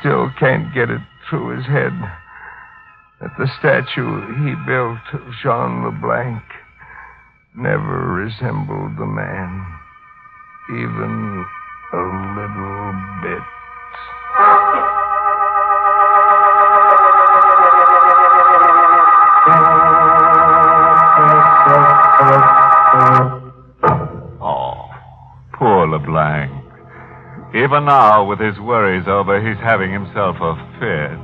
Still 0.00 0.30
can't 0.38 0.72
get 0.74 0.90
it 0.90 1.00
through 1.28 1.56
his 1.56 1.66
head 1.66 1.92
that 3.20 3.30
the 3.36 3.48
statue 3.58 4.20
he 4.44 4.54
built 4.66 5.00
of 5.12 5.32
Jean 5.42 5.82
LeBlanc 5.84 6.42
never 7.56 8.06
resembled 8.12 8.96
the 8.96 9.06
man, 9.06 9.66
even 10.70 11.44
a 11.92 11.96
little 12.36 12.92
bit. 13.22 13.42
Oh, 24.40 24.90
poor 25.54 25.86
LeBlanc. 25.88 26.47
Even 27.54 27.86
now, 27.86 28.24
with 28.24 28.38
his 28.38 28.58
worries 28.58 29.06
over, 29.08 29.40
he's 29.40 29.58
having 29.62 29.92
himself 29.92 30.36
a 30.40 30.54
fit. 30.78 31.18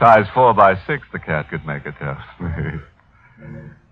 Size 0.00 0.26
four 0.32 0.54
by 0.54 0.74
six, 0.86 1.06
the 1.12 1.18
cat 1.18 1.50
could 1.50 1.64
make 1.66 1.84
a 1.84 1.92
tough 1.92 2.24
me. 2.40 2.80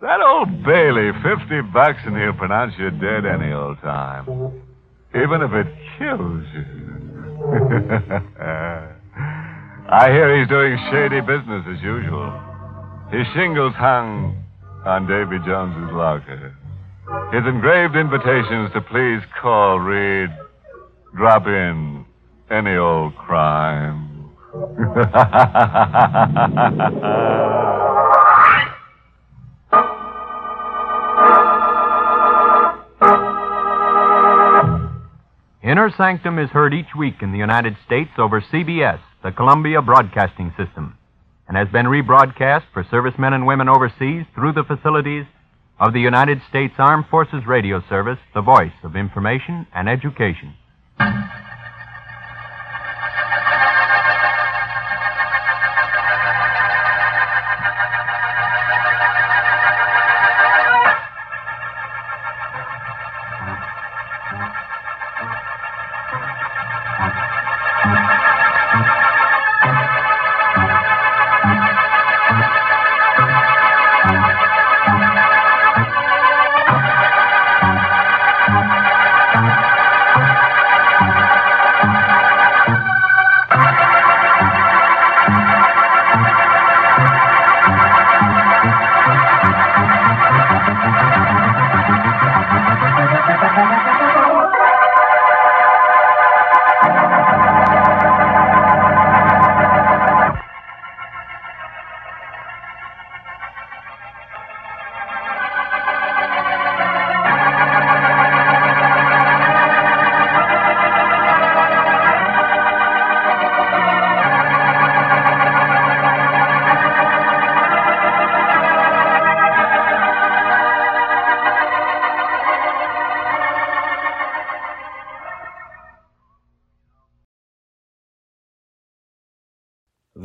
That 0.00 0.20
old 0.20 0.64
Bailey, 0.64 1.10
50 1.22 1.60
bucks 1.72 1.98
and 2.06 2.16
he'll 2.16 2.32
pronounce 2.32 2.72
you 2.78 2.90
dead 2.90 3.26
any 3.26 3.52
old 3.52 3.78
time. 3.80 4.24
Even 5.14 5.42
if 5.42 5.52
it 5.52 5.66
kills 5.98 6.44
you. 6.54 6.64
I 9.90 10.12
hear 10.12 10.38
he's 10.38 10.48
doing 10.48 10.78
shady 10.90 11.20
business 11.20 11.64
as 11.66 11.82
usual. 11.82 12.30
His 13.10 13.26
shingles 13.34 13.74
hung 13.74 14.36
on 14.84 15.08
Davy 15.08 15.38
Jones's 15.44 15.92
locker. 15.92 16.54
His 17.32 17.44
engraved 17.48 17.96
invitations 17.96 18.70
to 18.74 18.80
please 18.82 19.22
call 19.40 19.80
read, 19.80 20.28
drop 21.16 21.46
in 21.46 22.04
any 22.50 22.76
old 22.76 23.16
crime. 23.16 24.30
Inner 35.62 35.90
Sanctum 35.96 36.38
is 36.38 36.48
heard 36.50 36.72
each 36.72 36.94
week 36.96 37.16
in 37.20 37.32
the 37.32 37.38
United 37.38 37.76
States 37.84 38.10
over 38.16 38.40
CBS, 38.40 39.00
the 39.22 39.32
Columbia 39.32 39.82
Broadcasting 39.82 40.54
System, 40.56 40.96
and 41.46 41.56
has 41.56 41.68
been 41.68 41.86
rebroadcast 41.86 42.64
for 42.72 42.86
servicemen 42.90 43.34
and 43.34 43.46
women 43.46 43.68
overseas 43.68 44.24
through 44.34 44.52
the 44.54 44.64
facilities 44.64 45.26
of 45.78 45.92
the 45.92 46.00
United 46.00 46.40
States 46.48 46.74
Armed 46.78 47.04
Forces 47.10 47.46
Radio 47.46 47.82
Service, 47.88 48.18
the 48.34 48.40
voice 48.40 48.72
of 48.82 48.96
information 48.96 49.66
and 49.74 49.88
education 49.88 50.54
you. 51.00 51.37